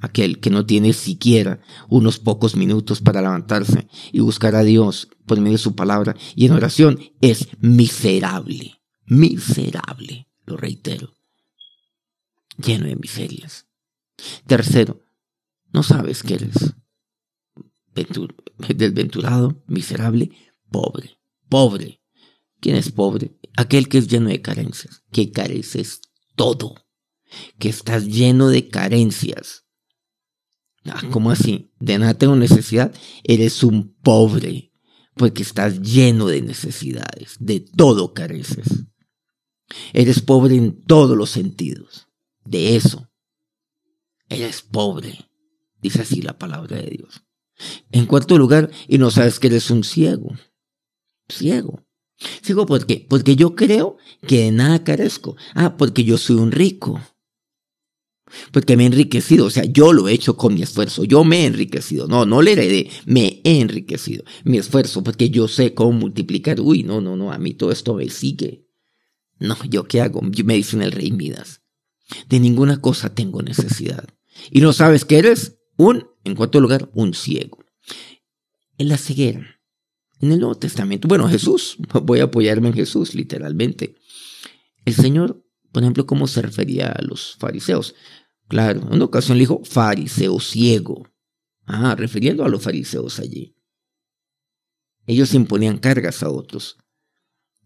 Aquel 0.00 0.38
que 0.38 0.50
no 0.50 0.64
tiene 0.64 0.92
siquiera 0.92 1.60
unos 1.88 2.18
pocos 2.18 2.54
minutos 2.54 3.00
para 3.00 3.20
levantarse 3.20 3.88
y 4.12 4.20
buscar 4.20 4.54
a 4.54 4.62
Dios 4.62 5.08
por 5.26 5.40
medio 5.40 5.52
de 5.52 5.62
su 5.62 5.74
palabra 5.74 6.16
y 6.36 6.46
en 6.46 6.52
oración 6.52 7.00
es 7.20 7.48
miserable. 7.60 8.80
Miserable, 9.06 10.28
lo 10.44 10.56
reitero. 10.56 11.14
Lleno 12.56 12.86
de 12.86 12.96
miserias. 12.96 13.66
Tercero, 14.46 15.02
no 15.72 15.82
sabes 15.82 16.22
que 16.22 16.34
eres 16.34 16.74
desventurado, 18.74 19.62
miserable, 19.66 20.30
pobre. 20.70 21.18
Pobre. 21.48 22.02
¿Quién 22.60 22.76
es 22.76 22.90
pobre? 22.90 23.36
Aquel 23.56 23.88
que 23.88 23.98
es 23.98 24.08
lleno 24.08 24.28
de 24.28 24.42
carencias, 24.42 25.02
que 25.12 25.30
careces 25.30 26.00
todo, 26.34 26.74
que 27.58 27.68
estás 27.68 28.06
lleno 28.06 28.48
de 28.48 28.68
carencias. 28.68 29.64
Ah, 30.84 31.02
¿Cómo 31.10 31.30
así? 31.30 31.72
De 31.78 31.98
nada 31.98 32.14
tengo 32.14 32.36
necesidad. 32.36 32.94
Eres 33.24 33.62
un 33.62 33.94
pobre, 34.02 34.72
porque 35.14 35.42
estás 35.42 35.80
lleno 35.80 36.26
de 36.26 36.42
necesidades, 36.42 37.36
de 37.38 37.60
todo 37.60 38.14
careces. 38.14 38.84
Eres 39.92 40.22
pobre 40.22 40.56
en 40.56 40.82
todos 40.82 41.16
los 41.16 41.30
sentidos 41.30 42.08
de 42.44 42.76
eso. 42.76 43.10
Eres 44.28 44.62
pobre, 44.62 45.30
dice 45.80 46.02
así 46.02 46.22
la 46.22 46.38
palabra 46.38 46.76
de 46.78 46.90
Dios. 46.90 47.22
En 47.90 48.06
cuarto 48.06 48.38
lugar, 48.38 48.70
y 48.86 48.98
no 48.98 49.10
sabes 49.10 49.38
que 49.38 49.48
eres 49.48 49.70
un 49.70 49.84
ciego. 49.84 50.36
Ciego. 51.28 51.84
Ciego, 52.42 52.66
¿por 52.66 52.86
qué? 52.86 53.06
Porque 53.08 53.36
yo 53.36 53.54
creo 53.54 53.96
que 54.26 54.44
de 54.44 54.52
nada 54.52 54.84
carezco. 54.84 55.36
Ah, 55.54 55.76
porque 55.76 56.04
yo 56.04 56.18
soy 56.18 56.36
un 56.36 56.52
rico. 56.52 57.00
Porque 58.52 58.76
me 58.76 58.82
he 58.82 58.86
enriquecido, 58.86 59.46
o 59.46 59.50
sea, 59.50 59.64
yo 59.64 59.92
lo 59.92 60.08
he 60.08 60.12
hecho 60.12 60.36
con 60.36 60.54
mi 60.54 60.62
esfuerzo, 60.62 61.04
yo 61.04 61.24
me 61.24 61.42
he 61.42 61.46
enriquecido, 61.46 62.06
no, 62.08 62.26
no 62.26 62.42
le 62.42 62.52
heredé, 62.52 62.90
me 63.06 63.40
he 63.42 63.60
enriquecido, 63.60 64.22
mi 64.44 64.58
esfuerzo, 64.58 65.02
porque 65.02 65.30
yo 65.30 65.48
sé 65.48 65.72
cómo 65.72 65.92
multiplicar, 65.92 66.60
uy, 66.60 66.82
no, 66.82 67.00
no, 67.00 67.16
no, 67.16 67.32
a 67.32 67.38
mí 67.38 67.54
todo 67.54 67.72
esto 67.72 67.94
me 67.94 68.08
sigue. 68.10 68.66
No, 69.38 69.56
¿yo 69.68 69.84
qué 69.84 70.00
hago? 70.00 70.20
Me 70.20 70.54
dicen 70.54 70.82
el 70.82 70.92
rey 70.92 71.12
Midas. 71.12 71.62
De 72.28 72.40
ninguna 72.40 72.80
cosa 72.80 73.14
tengo 73.14 73.42
necesidad. 73.42 74.04
Y 74.50 74.60
no 74.60 74.72
sabes 74.72 75.04
que 75.04 75.18
eres 75.18 75.57
un, 75.78 76.10
en 76.24 76.34
cuarto 76.34 76.60
lugar, 76.60 76.90
un 76.92 77.14
ciego. 77.14 77.64
En 78.76 78.88
la 78.88 78.98
ceguera. 78.98 79.60
En 80.20 80.32
el 80.32 80.40
Nuevo 80.40 80.56
Testamento, 80.56 81.06
bueno, 81.06 81.28
Jesús, 81.28 81.76
voy 82.02 82.18
a 82.18 82.24
apoyarme 82.24 82.68
en 82.68 82.74
Jesús, 82.74 83.14
literalmente. 83.14 83.94
El 84.84 84.94
Señor, 84.94 85.44
por 85.72 85.84
ejemplo, 85.84 86.04
¿cómo 86.04 86.26
se 86.26 86.42
refería 86.42 86.88
a 86.88 87.00
los 87.02 87.36
fariseos? 87.38 87.94
Claro, 88.48 88.80
en 88.82 88.94
una 88.94 89.04
ocasión 89.04 89.38
le 89.38 89.42
dijo 89.42 89.62
fariseo 89.64 90.40
ciego. 90.40 91.08
Ah, 91.64 91.94
refiriendo 91.94 92.44
a 92.44 92.48
los 92.48 92.62
fariseos 92.62 93.20
allí. 93.20 93.54
Ellos 95.06 95.32
imponían 95.34 95.78
cargas 95.78 96.22
a 96.22 96.30
otros 96.30 96.76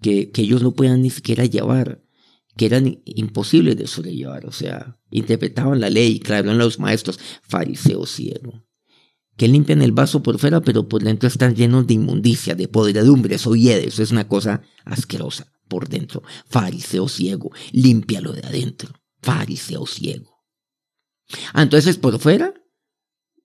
que, 0.02 0.30
que 0.30 0.42
ellos 0.42 0.62
no 0.62 0.72
podían 0.72 1.00
ni 1.00 1.08
siquiera 1.08 1.46
llevar, 1.46 2.02
que 2.56 2.66
eran 2.66 3.00
imposibles 3.04 3.76
de 3.76 3.86
sobrellevar. 3.86 4.46
O 4.46 4.52
sea, 4.52 4.98
interpretaban 5.10 5.80
la 5.80 5.90
ley, 5.90 6.20
claro, 6.20 6.52
los 6.54 6.78
maestros, 6.78 7.18
fariseo 7.42 8.06
ciego. 8.06 8.64
Que 9.36 9.48
limpian 9.48 9.82
el 9.82 9.92
vaso 9.92 10.22
por 10.22 10.38
fuera, 10.38 10.60
pero 10.60 10.88
por 10.88 11.02
dentro 11.02 11.26
están 11.28 11.54
llenos 11.54 11.86
de 11.86 11.94
inmundicia, 11.94 12.54
de 12.54 12.68
podredumbre, 12.68 13.36
eso 13.36 13.54
eso 13.54 14.02
es 14.02 14.10
una 14.10 14.28
cosa 14.28 14.62
asquerosa 14.84 15.52
por 15.68 15.88
dentro. 15.88 16.22
Fariseo 16.48 17.08
ciego, 17.08 17.50
límpialo 17.72 18.32
de 18.32 18.46
adentro. 18.46 18.92
Fariseo 19.22 19.86
ciego. 19.86 20.44
Ah, 21.54 21.62
entonces 21.62 21.96
por 21.96 22.18
fuera, 22.18 22.52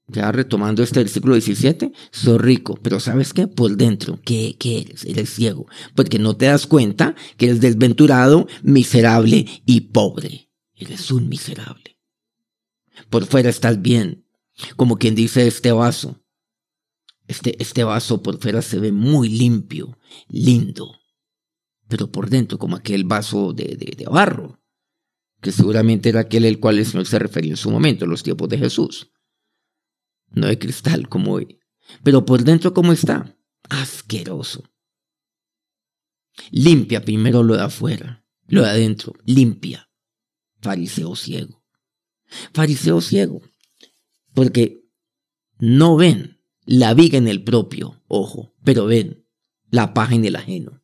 ya 0.08 0.32
retomando 0.32 0.84
este 0.84 1.00
versículo 1.00 1.34
17, 1.34 1.92
soy 2.12 2.38
rico, 2.38 2.80
pero 2.82 3.00
¿sabes 3.00 3.34
qué? 3.34 3.48
Por 3.48 3.76
dentro, 3.76 4.20
¿qué, 4.24 4.56
¿qué 4.58 4.80
eres? 4.80 5.06
Eres 5.06 5.30
ciego, 5.30 5.68
porque 5.96 6.18
no 6.18 6.38
te 6.38 6.46
das 6.46 6.66
cuenta 6.66 7.16
que 7.36 7.48
eres 7.48 7.60
desventurado, 7.60 8.48
miserable 8.64 9.46
y 9.66 9.82
pobre. 9.82 10.50
Eres 10.76 11.12
un 11.12 11.28
miserable. 11.28 12.00
Por 13.10 13.26
fuera 13.26 13.50
estás 13.50 13.82
bien, 13.82 14.26
como 14.76 14.98
quien 14.98 15.16
dice 15.16 15.46
este 15.48 15.72
vaso. 15.72 16.24
Este, 17.28 17.62
este 17.62 17.84
vaso 17.84 18.24
por 18.24 18.40
fuera 18.40 18.62
se 18.62 18.80
ve 18.80 18.94
muy 18.94 19.28
limpio, 19.28 19.98
lindo, 20.30 20.96
pero 21.90 22.10
por 22.10 22.30
dentro 22.30 22.58
como 22.58 22.78
aquel 22.78 23.04
vaso 23.04 23.52
de, 23.52 23.76
de, 23.76 23.96
de 23.98 24.06
barro 24.06 24.62
que 25.42 25.52
seguramente 25.52 26.10
era 26.10 26.22
aquel 26.22 26.46
el 26.46 26.60
cual 26.60 26.80
el 26.80 26.86
Señor 26.86 27.06
se 27.06 27.20
refería 27.20 27.52
en 27.52 27.58
su 27.58 27.70
momento, 27.70 28.06
en 28.06 28.12
los 28.12 28.24
tiempos 28.24 28.50
de 28.50 28.58
Jesús. 28.58 29.12
No 30.30 30.48
de 30.48 30.60
cristal 30.60 31.10
como 31.10 31.34
hoy. 31.34 31.60
Pero 32.04 32.26
por 32.26 32.44
dentro, 32.44 32.74
¿cómo 32.74 32.94
está? 32.94 33.36
Asqueroso. 33.70 34.64
Limpia 36.52 37.04
primero 37.04 37.44
lo 37.44 37.56
de 37.56 37.64
afuera, 37.64 38.26
lo 38.48 38.62
de 38.62 38.70
adentro, 38.70 39.14
limpia. 39.26 39.90
Fariseo 40.62 41.16
ciego. 41.16 41.64
Fariseo 42.54 43.02
ciego. 43.02 43.42
Porque 44.34 44.86
no 45.60 45.96
ven 45.96 46.42
la 46.66 46.94
viga 46.94 47.18
en 47.18 47.28
el 47.28 47.44
propio 47.44 48.04
ojo, 48.08 48.54
pero 48.64 48.86
ven 48.86 49.26
la 49.70 49.94
paja 49.94 50.16
en 50.16 50.26
el 50.26 50.36
ajeno 50.36 50.82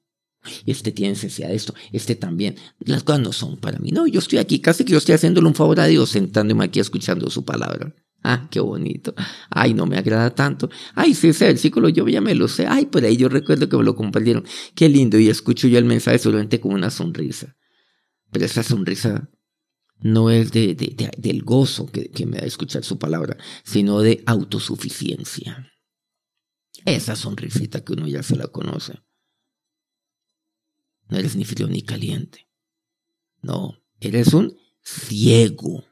este 0.65 0.91
tiene 0.91 1.13
necesidad 1.13 1.49
de 1.49 1.55
esto, 1.55 1.73
este 1.91 2.15
también. 2.15 2.55
Las 2.79 3.03
cosas 3.03 3.21
no 3.21 3.31
son 3.31 3.57
para 3.57 3.79
mí. 3.79 3.91
No, 3.91 4.07
yo 4.07 4.19
estoy 4.19 4.39
aquí, 4.39 4.59
casi 4.59 4.83
que 4.83 4.91
yo 4.91 4.97
estoy 4.97 5.15
haciéndole 5.15 5.47
un 5.47 5.55
favor 5.55 5.79
a 5.79 5.85
Dios 5.85 6.09
sentándome 6.09 6.65
aquí 6.65 6.79
escuchando 6.79 7.29
su 7.29 7.45
palabra. 7.45 7.93
Ah, 8.23 8.47
qué 8.49 8.61
bonito. 8.61 9.13
Ay, 9.49 9.73
no 9.73 9.85
me 9.85 9.97
agrada 9.97 10.33
tanto. 10.33 10.69
Ay, 10.95 11.13
sí, 11.13 11.29
ese 11.29 11.45
versículo 11.45 11.89
yo 11.89 12.07
ya 12.07 12.21
me 12.21 12.33
lo 12.35 12.47
sé. 12.47 12.65
Ay, 12.67 12.85
por 12.85 13.03
ahí 13.03 13.17
yo 13.17 13.27
recuerdo 13.27 13.67
que 13.67 13.77
me 13.77 13.83
lo 13.83 13.95
compartieron. 13.95 14.45
Qué 14.75 14.87
lindo. 14.87 15.19
Y 15.19 15.29
escucho 15.29 15.67
yo 15.67 15.77
el 15.77 15.85
mensaje 15.85 16.19
solamente 16.19 16.61
con 16.61 16.73
una 16.73 16.89
sonrisa. 16.89 17.55
Pero 18.31 18.45
esa 18.45 18.63
sonrisa 18.63 19.29
no 19.99 20.29
es 20.29 20.51
de, 20.51 20.75
del 21.17 21.43
gozo 21.43 21.85
que, 21.87 22.09
que 22.09 22.25
me 22.25 22.37
da 22.37 22.45
escuchar 22.45 22.83
su 22.83 22.97
palabra, 22.97 23.37
sino 23.63 23.99
de 23.99 24.23
autosuficiencia. 24.25 25.69
Esa 26.85 27.15
sonrisita 27.15 27.83
que 27.83 27.93
uno 27.93 28.07
ya 28.07 28.23
se 28.23 28.35
la 28.35 28.47
conoce. 28.47 28.99
No 31.09 31.17
eres 31.17 31.35
ni 31.35 31.43
frío 31.45 31.67
ni 31.67 31.81
caliente. 31.81 32.47
No, 33.41 33.77
eres 33.99 34.33
un 34.33 34.57
ciego, 34.81 35.83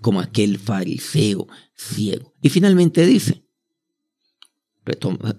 como 0.00 0.20
aquel 0.20 0.58
fariseo 0.58 1.46
ciego. 1.74 2.34
Y 2.42 2.48
finalmente 2.48 3.06
dice, 3.06 3.44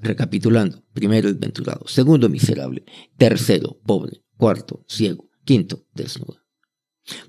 recapitulando, 0.01 0.83
primero 0.93 1.31
desventurado, 1.31 1.87
segundo 1.87 2.29
miserable, 2.29 2.83
tercero 3.17 3.79
pobre, 3.85 4.23
cuarto 4.37 4.83
ciego, 4.87 5.29
quinto 5.43 5.85
desnudo. 5.93 6.41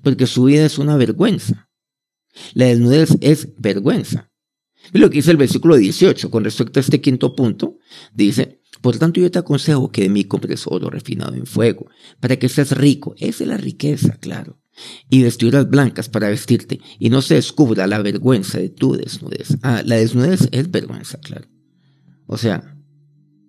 Porque 0.01 0.25
su 0.25 0.45
vida 0.45 0.65
es 0.65 0.79
una 0.79 0.97
vergüenza. 0.97 1.69
La 2.53 2.65
desnudez 2.65 3.17
es 3.21 3.53
vergüenza. 3.57 4.31
Y 4.93 4.99
lo 4.99 5.09
que 5.09 5.17
dice 5.17 5.31
el 5.31 5.37
versículo 5.37 5.75
18 5.75 6.31
con 6.31 6.43
respecto 6.43 6.79
a 6.79 6.81
este 6.81 7.01
quinto 7.01 7.35
punto, 7.35 7.77
dice, 8.13 8.61
por 8.81 8.97
tanto, 8.97 9.19
yo 9.19 9.29
te 9.29 9.39
aconsejo 9.39 9.91
que 9.91 10.03
de 10.03 10.09
mí 10.09 10.23
compres 10.23 10.65
oro 10.65 10.89
refinado 10.89 11.33
en 11.33 11.45
fuego, 11.45 11.87
para 12.19 12.37
que 12.37 12.49
seas 12.49 12.77
rico. 12.77 13.13
Esa 13.17 13.43
es 13.43 13.49
la 13.49 13.57
riqueza, 13.57 14.17
claro. 14.17 14.59
Y 15.09 15.23
vestiduras 15.23 15.69
blancas 15.69 16.09
para 16.09 16.29
vestirte, 16.29 16.79
y 16.99 17.09
no 17.09 17.21
se 17.21 17.35
descubra 17.35 17.87
la 17.87 18.01
vergüenza 18.01 18.59
de 18.59 18.69
tu 18.69 18.95
desnudez. 18.95 19.57
Ah, 19.63 19.81
la 19.85 19.95
desnudez 19.95 20.49
es 20.51 20.69
vergüenza, 20.69 21.19
claro. 21.19 21.47
O 22.27 22.37
sea, 22.37 22.77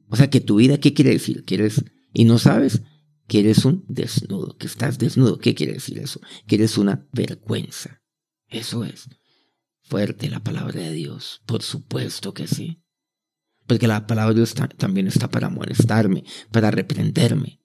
o 0.09 0.17
sea 0.17 0.31
que 0.31 0.41
tu 0.41 0.57
vida, 0.57 0.79
¿qué 0.79 0.95
quiere 0.95 1.11
decir? 1.11 1.45
¿Quieres, 1.45 1.85
y 2.13 2.25
no 2.25 2.39
sabes 2.39 2.83
que 3.27 3.41
eres 3.41 3.65
un 3.65 3.85
desnudo, 3.89 4.57
que 4.57 4.67
estás 4.67 4.99
desnudo? 4.99 5.39
¿Qué 5.39 5.55
quiere 5.55 5.75
decir 5.75 5.99
eso? 5.99 6.21
Que 6.47 6.57
eres 6.57 6.79
una 6.79 7.07
vergüenza. 7.13 8.03
Eso 8.49 8.85
es. 8.85 9.09
Fuerte 9.83 10.29
la 10.29 10.41
palabra 10.41 10.81
de 10.81 10.93
Dios, 10.93 11.43
por 11.47 11.63
supuesto 11.63 12.33
que 12.35 12.47
sí. 12.47 12.83
Porque 13.67 13.87
la 13.87 14.07
palabra 14.07 14.33
de 14.33 14.41
Dios 14.41 14.55
también 14.77 15.07
está 15.07 15.31
para 15.31 15.51
molestarme, 15.51 16.25
para 16.51 16.71
reprenderme. 16.71 17.61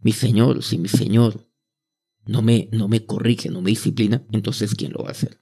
Mi 0.00 0.12
Señor, 0.12 0.62
si 0.64 0.78
mi 0.78 0.88
Señor 0.88 1.49
no 2.26 2.42
me, 2.42 2.68
no 2.72 2.88
me 2.88 3.04
corrige, 3.04 3.48
no 3.50 3.62
me 3.62 3.70
disciplina, 3.70 4.24
entonces 4.30 4.74
¿quién 4.74 4.92
lo 4.92 5.02
va 5.02 5.08
a 5.08 5.12
hacer? 5.12 5.40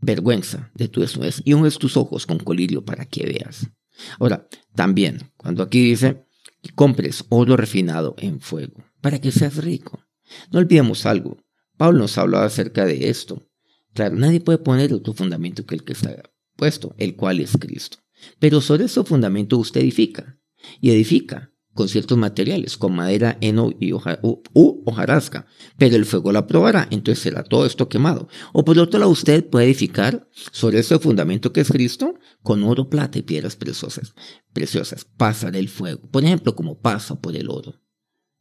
Vergüenza 0.00 0.70
de 0.74 0.88
tu 0.88 1.00
desnudez 1.00 1.42
y 1.44 1.54
unges 1.54 1.78
tus 1.78 1.96
ojos 1.96 2.26
con 2.26 2.38
colirio 2.38 2.84
para 2.84 3.06
que 3.06 3.26
veas. 3.26 3.70
Ahora, 4.18 4.48
también, 4.74 5.32
cuando 5.36 5.62
aquí 5.62 5.80
dice 5.80 6.26
que 6.62 6.70
compres 6.70 7.24
oro 7.28 7.56
refinado 7.56 8.14
en 8.18 8.40
fuego, 8.40 8.84
para 9.00 9.20
que 9.20 9.32
seas 9.32 9.56
rico. 9.56 10.04
No 10.50 10.58
olvidemos 10.58 11.06
algo. 11.06 11.38
Pablo 11.76 12.00
nos 12.00 12.18
hablaba 12.18 12.44
acerca 12.44 12.84
de 12.84 13.08
esto. 13.08 13.48
Claro, 13.94 14.16
nadie 14.16 14.40
puede 14.40 14.58
poner 14.58 14.92
otro 14.92 15.14
fundamento 15.14 15.64
que 15.64 15.74
el 15.74 15.84
que 15.84 15.94
está 15.94 16.22
puesto, 16.56 16.94
el 16.98 17.16
cual 17.16 17.40
es 17.40 17.56
Cristo. 17.58 17.98
Pero 18.38 18.60
sobre 18.60 18.84
ese 18.84 19.02
fundamento 19.04 19.58
usted 19.58 19.80
edifica, 19.80 20.38
y 20.80 20.90
edifica 20.90 21.52
con 21.76 21.88
ciertos 21.88 22.18
materiales, 22.18 22.76
con 22.76 22.96
madera, 22.96 23.38
heno 23.40 23.70
y 23.78 23.92
hoja, 23.92 24.18
hojarasca, 24.22 25.46
pero 25.78 25.94
el 25.94 26.06
fuego 26.06 26.32
la 26.32 26.48
probará, 26.48 26.88
entonces 26.90 27.22
será 27.22 27.44
todo 27.44 27.66
esto 27.66 27.88
quemado. 27.88 28.28
O 28.52 28.64
por 28.64 28.76
otro 28.78 28.98
lado, 28.98 29.12
usted 29.12 29.48
puede 29.48 29.66
edificar 29.66 30.28
sobre 30.50 30.80
ese 30.80 30.98
fundamento 30.98 31.52
que 31.52 31.60
es 31.60 31.70
Cristo, 31.70 32.14
con 32.42 32.64
oro, 32.64 32.88
plata 32.88 33.18
y 33.18 33.22
piedras 33.22 33.54
preciosas, 33.54 34.14
preciosas, 34.52 35.04
pasar 35.04 35.54
el 35.54 35.68
fuego, 35.68 36.08
por 36.10 36.24
ejemplo, 36.24 36.56
como 36.56 36.80
pasa 36.80 37.20
por 37.20 37.36
el 37.36 37.48
oro, 37.48 37.80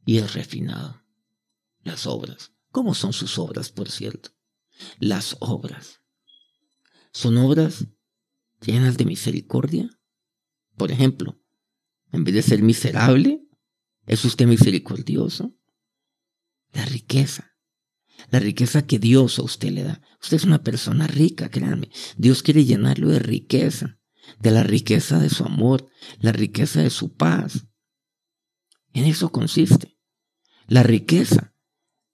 y 0.05 0.17
es 0.17 0.33
refinado. 0.33 1.03
Las 1.83 2.07
obras, 2.07 2.53
¿cómo 2.71 2.95
son 2.95 3.13
sus 3.13 3.37
obras, 3.37 3.69
por 3.69 3.91
cierto? 3.91 4.31
Las 4.97 5.37
obras. 5.39 6.01
Son 7.11 7.37
obras 7.37 7.85
llenas 8.61 8.97
de 8.97 9.05
misericordia? 9.05 9.89
Por 10.75 10.91
ejemplo, 10.91 11.39
en 12.15 12.23
vez 12.23 12.35
de 12.35 12.41
ser 12.41 12.61
miserable, 12.61 13.41
¿es 14.05 14.25
usted 14.25 14.47
misericordioso? 14.47 15.55
La 16.73 16.85
riqueza. 16.85 17.55
La 18.31 18.39
riqueza 18.39 18.85
que 18.85 18.99
Dios 18.99 19.39
a 19.39 19.43
usted 19.43 19.69
le 19.71 19.83
da. 19.83 20.01
Usted 20.21 20.37
es 20.37 20.43
una 20.45 20.63
persona 20.63 21.07
rica, 21.07 21.49
créanme. 21.49 21.89
Dios 22.17 22.43
quiere 22.43 22.65
llenarlo 22.65 23.09
de 23.09 23.19
riqueza. 23.19 23.99
De 24.39 24.51
la 24.51 24.63
riqueza 24.63 25.19
de 25.19 25.29
su 25.29 25.43
amor. 25.43 25.87
La 26.19 26.31
riqueza 26.31 26.81
de 26.81 26.89
su 26.89 27.15
paz. 27.15 27.65
En 28.93 29.05
eso 29.05 29.31
consiste. 29.31 29.97
La 30.67 30.83
riqueza. 30.83 31.53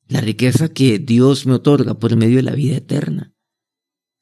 La 0.07 0.21
riqueza 0.21 0.69
que 0.69 0.99
Dios 0.99 1.45
me 1.45 1.53
otorga 1.53 1.99
por 1.99 2.15
medio 2.15 2.37
de 2.37 2.43
la 2.43 2.55
vida 2.55 2.77
eterna. 2.77 3.33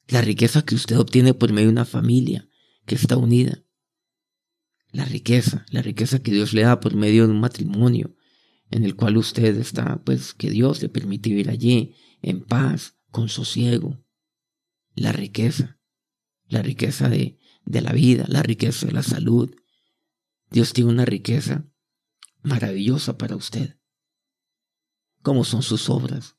La 0.06 0.20
riqueza 0.20 0.62
que 0.62 0.74
usted 0.74 0.98
obtiene 0.98 1.34
por 1.34 1.52
medio 1.52 1.68
de 1.68 1.72
una 1.72 1.84
familia 1.84 2.48
que 2.86 2.94
está 2.94 3.16
unida. 3.16 3.64
La 4.92 5.04
riqueza, 5.04 5.64
la 5.70 5.82
riqueza 5.82 6.20
que 6.20 6.32
Dios 6.32 6.52
le 6.52 6.62
da 6.62 6.80
por 6.80 6.94
medio 6.94 7.26
de 7.26 7.32
un 7.32 7.40
matrimonio 7.40 8.16
en 8.70 8.84
el 8.84 8.94
cual 8.96 9.16
usted 9.16 9.56
está, 9.56 10.02
pues 10.04 10.32
que 10.34 10.50
Dios 10.50 10.80
le 10.82 10.88
permite 10.88 11.30
vivir 11.30 11.50
allí 11.50 11.94
en 12.22 12.44
paz, 12.44 12.96
con 13.10 13.28
sosiego. 13.28 14.04
La 14.94 15.12
riqueza, 15.12 15.80
la 16.46 16.62
riqueza 16.62 17.08
de, 17.08 17.38
de 17.64 17.80
la 17.80 17.92
vida, 17.92 18.24
la 18.28 18.42
riqueza 18.42 18.86
de 18.86 18.92
la 18.92 19.02
salud. 19.02 19.54
Dios 20.50 20.72
tiene 20.72 20.90
una 20.90 21.04
riqueza 21.04 21.68
maravillosa 22.42 23.18
para 23.18 23.36
usted. 23.36 23.78
¿Cómo 25.22 25.44
son 25.44 25.62
sus 25.62 25.90
obras? 25.90 26.36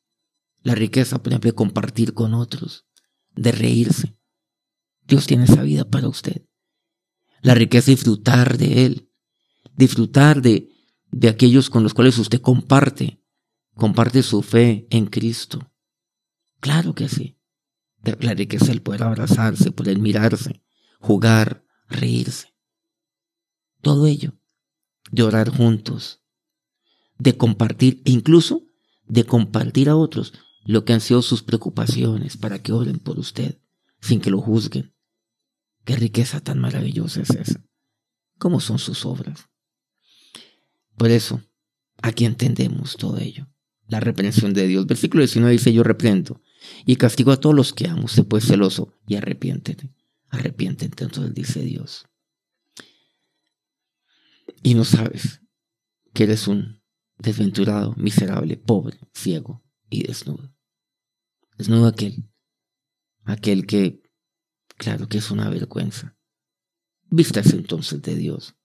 La 0.63 0.75
riqueza, 0.75 1.21
por 1.21 1.31
ejemplo, 1.31 1.49
de 1.49 1.55
compartir 1.55 2.13
con 2.13 2.33
otros, 2.33 2.87
de 3.35 3.51
reírse. 3.51 4.17
Dios 5.01 5.27
tiene 5.27 5.45
esa 5.45 5.63
vida 5.63 5.89
para 5.89 6.07
usted. 6.07 6.45
La 7.41 7.55
riqueza 7.55 7.87
de 7.87 7.95
disfrutar 7.95 8.57
de 8.57 8.85
Él, 8.85 9.11
disfrutar 9.75 10.41
de, 10.41 10.69
de 11.11 11.27
aquellos 11.27 11.69
con 11.69 11.83
los 11.83 11.93
cuales 11.93 12.17
usted 12.17 12.39
comparte, 12.41 13.21
comparte 13.75 14.23
su 14.23 14.41
fe 14.41 14.87
en 14.89 15.07
Cristo. 15.07 15.71
Claro 16.59 16.93
que 16.93 17.09
sí. 17.09 17.37
La 18.03 18.33
riqueza 18.33 18.71
el 18.71 18.81
poder 18.81 19.03
abrazarse, 19.03 19.71
poder 19.71 19.99
mirarse, 19.99 20.63
jugar, 20.99 21.65
reírse. 21.87 22.53
Todo 23.81 24.07
ello. 24.07 24.33
De 25.11 25.23
orar 25.23 25.49
juntos. 25.49 26.23
De 27.17 27.35
compartir, 27.37 28.01
e 28.05 28.11
incluso 28.11 28.63
de 29.07 29.23
compartir 29.25 29.89
a 29.89 29.95
otros 29.95 30.33
lo 30.65 30.85
que 30.85 30.93
han 30.93 31.01
sido 31.01 31.21
sus 31.21 31.43
preocupaciones 31.43 32.37
para 32.37 32.61
que 32.61 32.71
oren 32.71 32.99
por 32.99 33.19
usted, 33.19 33.59
sin 33.99 34.21
que 34.21 34.29
lo 34.29 34.39
juzguen. 34.39 34.93
Qué 35.83 35.95
riqueza 35.95 36.39
tan 36.39 36.59
maravillosa 36.59 37.21
es 37.21 37.31
esa. 37.31 37.63
¿Cómo 38.37 38.59
son 38.59 38.79
sus 38.79 39.05
obras? 39.05 39.49
Por 40.95 41.09
eso, 41.11 41.41
aquí 42.01 42.25
entendemos 42.25 42.97
todo 42.97 43.17
ello. 43.17 43.47
La 43.87 43.99
reprensión 43.99 44.53
de 44.53 44.67
Dios. 44.67 44.85
Versículo 44.87 45.21
19 45.21 45.51
dice, 45.51 45.73
yo 45.73 45.83
reprendo 45.83 46.41
y 46.85 46.95
castigo 46.95 47.31
a 47.31 47.39
todos 47.39 47.55
los 47.55 47.73
que 47.73 47.87
amo. 47.87 48.07
Se 48.07 48.23
puede 48.23 48.45
celoso 48.45 48.93
y 49.07 49.15
arrepiéntete. 49.15 49.93
Arrepiéntete, 50.29 51.03
entonces 51.03 51.33
dice 51.33 51.61
Dios. 51.61 52.05
Y 54.63 54.75
no 54.75 54.85
sabes 54.85 55.41
que 56.13 56.23
eres 56.23 56.47
un 56.47 56.81
desventurado, 57.17 57.93
miserable, 57.97 58.57
pobre, 58.57 58.99
ciego 59.13 59.63
y 59.89 60.03
desnudo. 60.03 60.53
Desnudo 61.57 61.87
aquel, 61.87 62.29
aquel 63.23 63.65
que, 63.65 64.00
claro 64.81 65.07
que 65.07 65.19
es 65.19 65.29
una 65.29 65.47
vergüenza. 65.49 66.15
Vístase 67.11 67.55
entonces 67.55 68.01
de 68.01 68.15
Dios. 68.15 68.55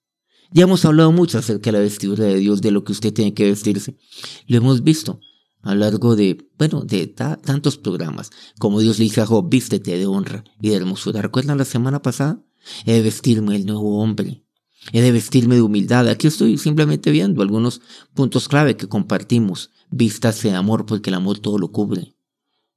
Ya 0.51 0.63
hemos 0.63 0.85
hablado 0.87 1.13
mucho 1.13 1.39
acerca 1.39 1.71
de 1.71 1.73
la 1.73 1.85
vestidura 1.85 2.25
de 2.25 2.37
Dios, 2.37 2.63
de 2.63 2.71
lo 2.71 2.85
que 2.85 2.93
usted 2.93 3.13
tiene 3.13 3.35
que 3.35 3.45
vestirse. 3.45 3.99
Lo 4.47 4.57
hemos 4.57 4.83
visto 4.83 5.21
a 5.61 5.75
lo 5.75 5.81
largo 5.81 6.17
de, 6.17 6.49
bueno, 6.57 6.83
de 6.83 7.07
tantos 7.07 7.77
programas. 7.77 8.31
Como 8.59 8.81
Dios 8.81 8.99
le 8.99 9.05
dice 9.05 9.21
a 9.21 9.27
Job, 9.27 9.51
vístete 9.51 9.99
de 9.99 10.07
honra 10.07 10.45
y 10.61 10.71
de 10.71 10.77
hermosura. 10.77 11.21
¿Recuerdan 11.21 11.59
la 11.59 11.65
semana 11.65 12.01
pasada? 12.01 12.43
He 12.87 12.95
de 12.95 13.03
vestirme 13.03 13.57
el 13.57 13.67
nuevo 13.67 14.01
hombre. 14.01 14.45
He 14.93 15.03
de 15.03 15.13
vestirme 15.13 15.57
de 15.57 15.63
humildad. 15.63 16.09
Aquí 16.09 16.29
estoy 16.29 16.57
simplemente 16.57 17.11
viendo 17.11 17.43
algunos 17.43 17.83
puntos 18.15 18.49
clave 18.49 18.77
que 18.77 18.89
compartimos. 18.89 19.71
Vístase 19.91 20.49
de 20.49 20.55
amor 20.55 20.87
porque 20.87 21.11
el 21.11 21.15
amor 21.15 21.41
todo 21.41 21.59
lo 21.59 21.73
cubre. 21.73 22.17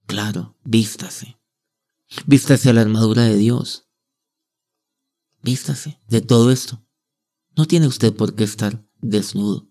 Claro, 0.07 0.57
vístase. 0.65 1.38
Vístase 2.25 2.69
a 2.69 2.73
la 2.73 2.81
armadura 2.81 3.23
de 3.23 3.37
Dios. 3.37 3.87
Vístase 5.41 5.99
de 6.07 6.21
todo 6.21 6.51
esto. 6.51 6.83
No 7.55 7.65
tiene 7.65 7.87
usted 7.87 8.13
por 8.13 8.35
qué 8.35 8.43
estar 8.43 8.83
desnudo. 9.01 9.69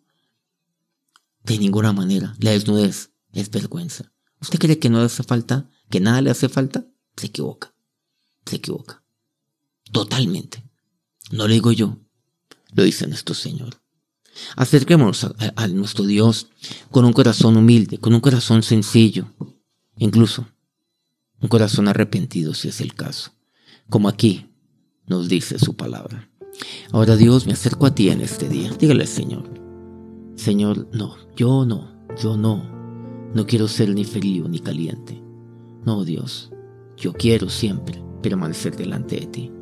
De 1.44 1.58
ninguna 1.58 1.92
manera. 1.92 2.36
La 2.38 2.52
desnudez 2.52 3.10
es 3.32 3.50
vergüenza. 3.50 4.12
¿Usted 4.40 4.58
cree 4.58 4.78
que 4.78 4.88
no 4.88 4.98
le 4.98 5.06
hace 5.06 5.22
falta, 5.22 5.68
que 5.90 6.00
nada 6.00 6.22
le 6.22 6.30
hace 6.30 6.48
falta? 6.48 6.86
Se 7.16 7.26
equivoca. 7.26 7.74
Se 8.46 8.56
equivoca. 8.56 9.02
Totalmente. 9.90 10.62
No 11.32 11.48
lo 11.48 11.52
digo 11.52 11.72
yo. 11.72 11.98
Lo 12.72 12.84
dice 12.84 13.06
nuestro 13.06 13.34
Señor. 13.34 13.80
Acerquémonos 14.56 15.24
a, 15.24 15.34
a, 15.56 15.66
nuestro 15.68 16.04
Dios 16.04 16.48
con 16.90 17.04
un 17.04 17.12
corazón 17.12 17.56
humilde, 17.56 17.98
con 17.98 18.14
un 18.14 18.20
corazón 18.20 18.62
sencillo, 18.62 19.34
incluso 19.96 20.46
un 21.40 21.48
corazón 21.48 21.88
arrepentido 21.88 22.54
si 22.54 22.68
es 22.68 22.80
el 22.80 22.94
caso, 22.94 23.32
como 23.88 24.08
aquí 24.08 24.46
nos 25.06 25.28
dice 25.28 25.58
su 25.58 25.76
palabra. 25.76 26.30
Ahora 26.92 27.16
Dios, 27.16 27.46
me 27.46 27.52
acerco 27.52 27.86
a 27.86 27.94
ti 27.94 28.10
en 28.10 28.20
este 28.20 28.48
día. 28.48 28.70
Dígale 28.78 29.02
al 29.02 29.08
Señor, 29.08 29.44
Señor, 30.34 30.88
no, 30.92 31.16
yo 31.36 31.64
no, 31.64 32.06
yo 32.20 32.36
no, 32.36 32.62
no 33.34 33.46
quiero 33.46 33.68
ser 33.68 33.90
ni 33.90 34.04
frío 34.04 34.48
ni 34.48 34.60
caliente. 34.60 35.22
No, 35.84 36.04
Dios, 36.04 36.50
yo 36.96 37.12
quiero 37.12 37.48
siempre 37.48 38.02
permanecer 38.22 38.76
delante 38.76 39.20
de 39.20 39.26
ti. 39.26 39.52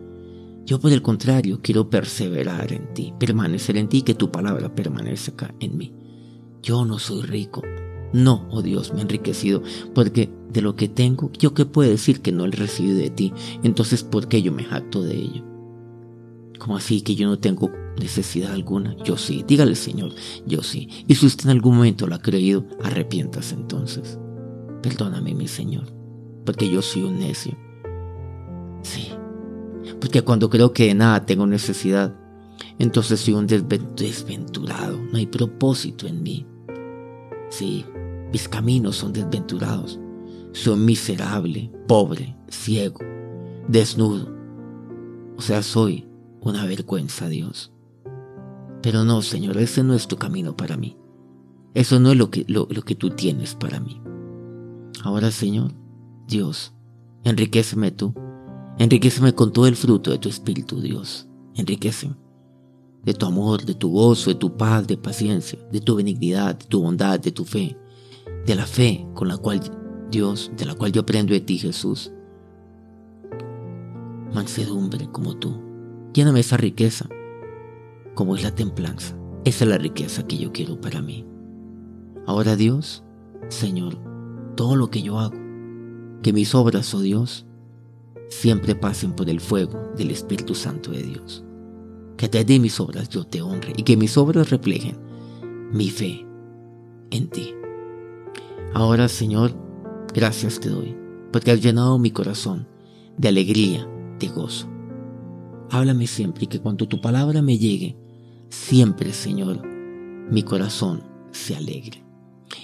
Yo 0.65 0.81
por 0.81 0.91
el 0.93 1.01
contrario 1.01 1.61
quiero 1.63 1.89
perseverar 1.89 2.73
en 2.73 2.93
ti, 2.93 3.15
permanecer 3.21 3.77
en 3.77 3.89
ti, 3.89 4.03
que 4.03 4.15
tu 4.15 4.33
palabra 4.33 4.75
permanezca 4.75 5.55
en 5.61 5.77
mí. 5.77 5.95
Yo 6.63 6.85
no 6.85 6.99
soy 6.99 7.23
rico. 7.23 7.63
No, 8.13 8.47
oh 8.51 8.63
Dios, 8.63 8.93
me 8.93 9.01
he 9.01 9.03
enriquecido, 9.03 9.63
porque 9.95 10.31
de 10.53 10.63
lo 10.63 10.77
que 10.77 10.89
tengo, 10.89 11.31
yo 11.39 11.55
qué 11.55 11.67
puedo 11.67 11.91
decir 11.91 12.23
que 12.23 12.33
no 12.33 12.45
he 12.45 12.51
recibido 12.51 12.97
de 12.97 13.11
ti. 13.11 13.33
Entonces, 13.63 14.03
¿por 14.03 14.29
qué 14.29 14.43
yo 14.43 14.53
me 14.53 14.65
jacto 14.65 15.03
de 15.03 15.17
ello? 15.17 15.45
¿Cómo 16.59 16.77
así 16.77 17.03
que 17.03 17.15
yo 17.15 17.29
no 17.29 17.39
tengo 17.39 17.71
necesidad 17.99 18.53
alguna? 18.53 18.97
Yo 19.05 19.17
sí. 19.17 19.45
Dígale, 19.47 19.75
Señor, 19.75 20.13
yo 20.47 20.63
sí. 20.63 20.89
Y 21.07 21.15
si 21.15 21.27
usted 21.27 21.45
en 21.47 21.51
algún 21.51 21.77
momento 21.77 22.07
lo 22.07 22.15
ha 22.15 22.23
creído, 22.23 22.65
arrepiéntase 22.83 23.55
entonces. 23.55 24.19
Perdóname, 24.83 25.35
mi 25.35 25.49
Señor, 25.49 25.85
porque 26.45 26.71
yo 26.71 26.81
soy 26.81 27.03
un 27.03 27.19
necio. 27.19 27.57
Sí. 28.83 29.09
Porque 30.01 30.23
cuando 30.23 30.49
creo 30.49 30.73
que 30.73 30.87
de 30.87 30.95
nada 30.95 31.27
tengo 31.27 31.47
necesidad, 31.47 32.15
entonces 32.79 33.21
soy 33.21 33.35
un 33.35 33.47
desventurado. 33.47 34.99
No 35.13 35.19
hay 35.19 35.27
propósito 35.27 36.07
en 36.07 36.23
mí. 36.23 36.47
Sí, 37.49 37.85
mis 38.37 38.51
caminos 38.51 38.97
son 38.97 39.15
desventurados. 39.15 39.99
Soy 40.53 40.79
miserable, 40.79 41.73
pobre, 41.89 42.37
ciego, 42.51 43.01
desnudo. 43.67 44.29
O 45.39 45.41
sea, 45.41 45.63
soy 45.63 46.07
una 46.43 46.67
vergüenza, 46.67 47.31
Dios. 47.31 47.73
Pero 48.83 49.05
no, 49.05 49.23
Señor, 49.23 49.57
ese 49.57 49.83
no 49.83 49.95
es 49.95 50.07
tu 50.07 50.19
camino 50.19 50.55
para 50.55 50.77
mí. 50.77 50.99
Eso 51.73 51.99
no 51.99 52.11
es 52.11 52.19
lo 52.19 52.31
que, 52.31 52.45
lo, 52.47 52.69
que 52.69 52.95
tú 52.95 53.09
tienes 53.09 53.55
para 53.55 53.81
mí. 53.81 54.03
Ahora, 55.03 55.31
Señor, 55.31 55.73
Dios, 56.29 56.75
enriqueceme 57.25 57.91
tú. 57.91 58.13
Enriqueceme 58.79 59.35
con 59.35 59.51
todo 59.51 59.67
el 59.67 59.77
fruto 59.77 60.11
de 60.11 60.19
tu 60.19 60.29
Espíritu, 60.29 60.83
Dios. 60.83 61.27
Enriqueceme. 61.55 62.17
De 63.03 63.15
tu 63.15 63.25
amor, 63.25 63.65
de 63.65 63.75
tu 63.75 63.89
gozo, 63.93 64.29
de 64.29 64.37
tu 64.37 64.59
paz, 64.59 64.87
de 64.87 64.99
paciencia, 64.99 65.59
de 65.73 65.81
tu 65.81 65.97
benignidad, 65.97 66.55
de 66.55 66.67
tu 66.67 66.83
bondad, 66.83 67.19
de 67.19 67.33
tu 67.33 67.47
fe. 67.47 67.79
De 68.47 68.55
la 68.55 68.67
fe 68.67 69.07
con 69.15 69.29
la 69.29 69.37
cual, 69.37 69.61
Dios, 70.11 70.53
de 70.57 70.65
la 70.65 70.75
cual 70.75 70.93
yo 70.93 71.03
aprendo 71.03 71.35
de 71.35 71.41
ti, 71.41 71.59
Jesús. 71.59 72.13
Mansedumbre 74.33 75.09
como 75.11 75.37
tú 75.37 75.67
Lléname 76.17 76.41
esa 76.41 76.57
riqueza, 76.57 77.11
como 78.15 78.37
es 78.37 78.43
la 78.43 78.55
templanza. 78.55 79.15
Esa 79.45 79.65
es 79.65 79.71
la 79.71 79.77
riqueza 79.77 80.27
que 80.27 80.39
yo 80.39 80.51
quiero 80.51 80.81
para 80.81 81.03
mí. 81.03 81.27
Ahora 82.25 82.57
Dios, 82.57 83.05
Señor, 83.51 83.99
todo 84.55 84.77
lo 84.77 84.89
que 84.89 85.03
yo 85.03 85.19
hago, 85.19 85.37
que 86.23 86.33
mis 86.33 86.55
obras, 86.55 86.95
oh 86.95 87.03
Dios, 87.03 87.45
siempre 88.31 88.75
pasen 88.75 89.13
por 89.13 89.29
el 89.29 89.41
fuego 89.41 89.93
del 89.99 90.11
Espíritu 90.11 90.55
Santo 90.55 90.91
de 90.91 91.03
Dios. 91.03 91.45
Que 92.17 92.31
te 92.31 92.43
de 92.47 92.61
mis 92.61 92.81
obras 92.81 93.11
yo 93.11 93.25
te 93.25 93.43
honre 93.43 93.75
y 93.77 93.83
que 93.83 93.99
mis 93.99 94.17
obras 94.17 94.49
reflejen 94.49 94.97
mi 95.71 95.91
fe 95.91 96.27
en 97.11 97.29
ti. 97.29 97.56
Ahora, 98.77 99.09
Señor, 99.09 99.57
gracias 100.13 100.61
te 100.61 100.69
doy, 100.69 100.95
porque 101.33 101.51
has 101.51 101.63
llenado 101.63 101.99
mi 101.99 102.11
corazón 102.11 102.69
de 103.17 103.29
alegría, 103.29 103.89
de 104.19 104.29
gozo. 104.29 104.69
Háblame 105.71 106.07
siempre 106.07 106.45
y 106.45 106.47
que 106.47 106.61
cuando 106.61 106.87
tu 106.87 107.01
palabra 107.01 107.41
me 107.41 107.57
llegue, 107.57 107.97
siempre, 108.51 109.15
Señor, 109.15 109.67
mi 109.67 110.43
corazón 110.43 111.03
se 111.31 111.57
alegre. 111.57 112.05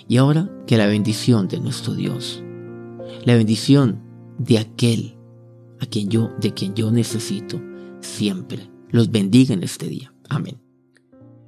Y 0.06 0.18
ahora 0.18 0.50
que 0.66 0.76
la 0.76 0.86
bendición 0.86 1.48
de 1.48 1.60
nuestro 1.60 1.94
Dios, 1.94 2.44
la 3.24 3.34
bendición 3.34 4.02
de 4.36 4.58
aquel 4.58 5.16
a 5.80 5.86
quien 5.86 6.10
yo, 6.10 6.30
de 6.38 6.52
quien 6.52 6.74
yo 6.74 6.92
necesito, 6.92 7.58
siempre 8.02 8.68
los 8.90 9.10
bendiga 9.10 9.54
en 9.54 9.62
este 9.62 9.88
día. 9.88 10.14
Amén. 10.28 10.60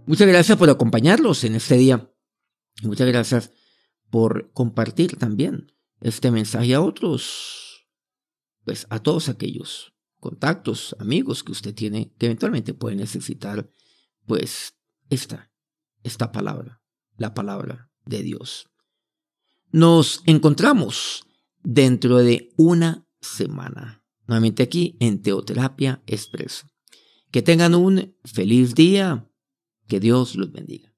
Muchas 0.07 0.27
gracias 0.27 0.57
por 0.57 0.71
acompañarlos 0.71 1.45
en 1.45 1.55
este 1.55 1.77
día. 1.77 2.11
Muchas 2.83 3.07
gracias 3.07 3.51
por 4.15 4.53
compartir 4.53 5.17
también 5.17 5.73
este 6.01 6.31
mensaje 6.31 6.73
a 6.73 6.81
otros, 6.81 7.85
pues 8.63 8.87
a 8.89 9.01
todos 9.01 9.29
aquellos 9.29 9.93
contactos, 10.21 10.95
amigos 11.01 11.43
que 11.43 11.51
usted 11.51 11.75
tiene 11.75 12.15
que 12.17 12.27
eventualmente 12.27 12.75
pueden 12.75 12.99
necesitar, 12.99 13.69
pues 14.25 14.77
esta, 15.11 15.51
esta 16.05 16.31
palabra, 16.31 16.81
la 17.17 17.35
palabra 17.35 17.91
de 18.07 18.23
Dios. 18.23 18.69
Nos 19.73 20.23
encontramos 20.27 21.27
dentro 21.65 22.19
de 22.19 22.53
una 22.57 23.09
semana, 23.21 24.05
nuevamente 24.29 24.63
aquí 24.63 24.97
en 25.01 25.23
Teoterapia 25.23 26.05
Expreso. 26.07 26.69
Que 27.33 27.43
tengan 27.43 27.75
un 27.75 28.17
feliz 28.23 28.77
día, 28.77 29.29
que 29.89 29.99
Dios 29.99 30.37
los 30.37 30.53
bendiga. 30.53 30.93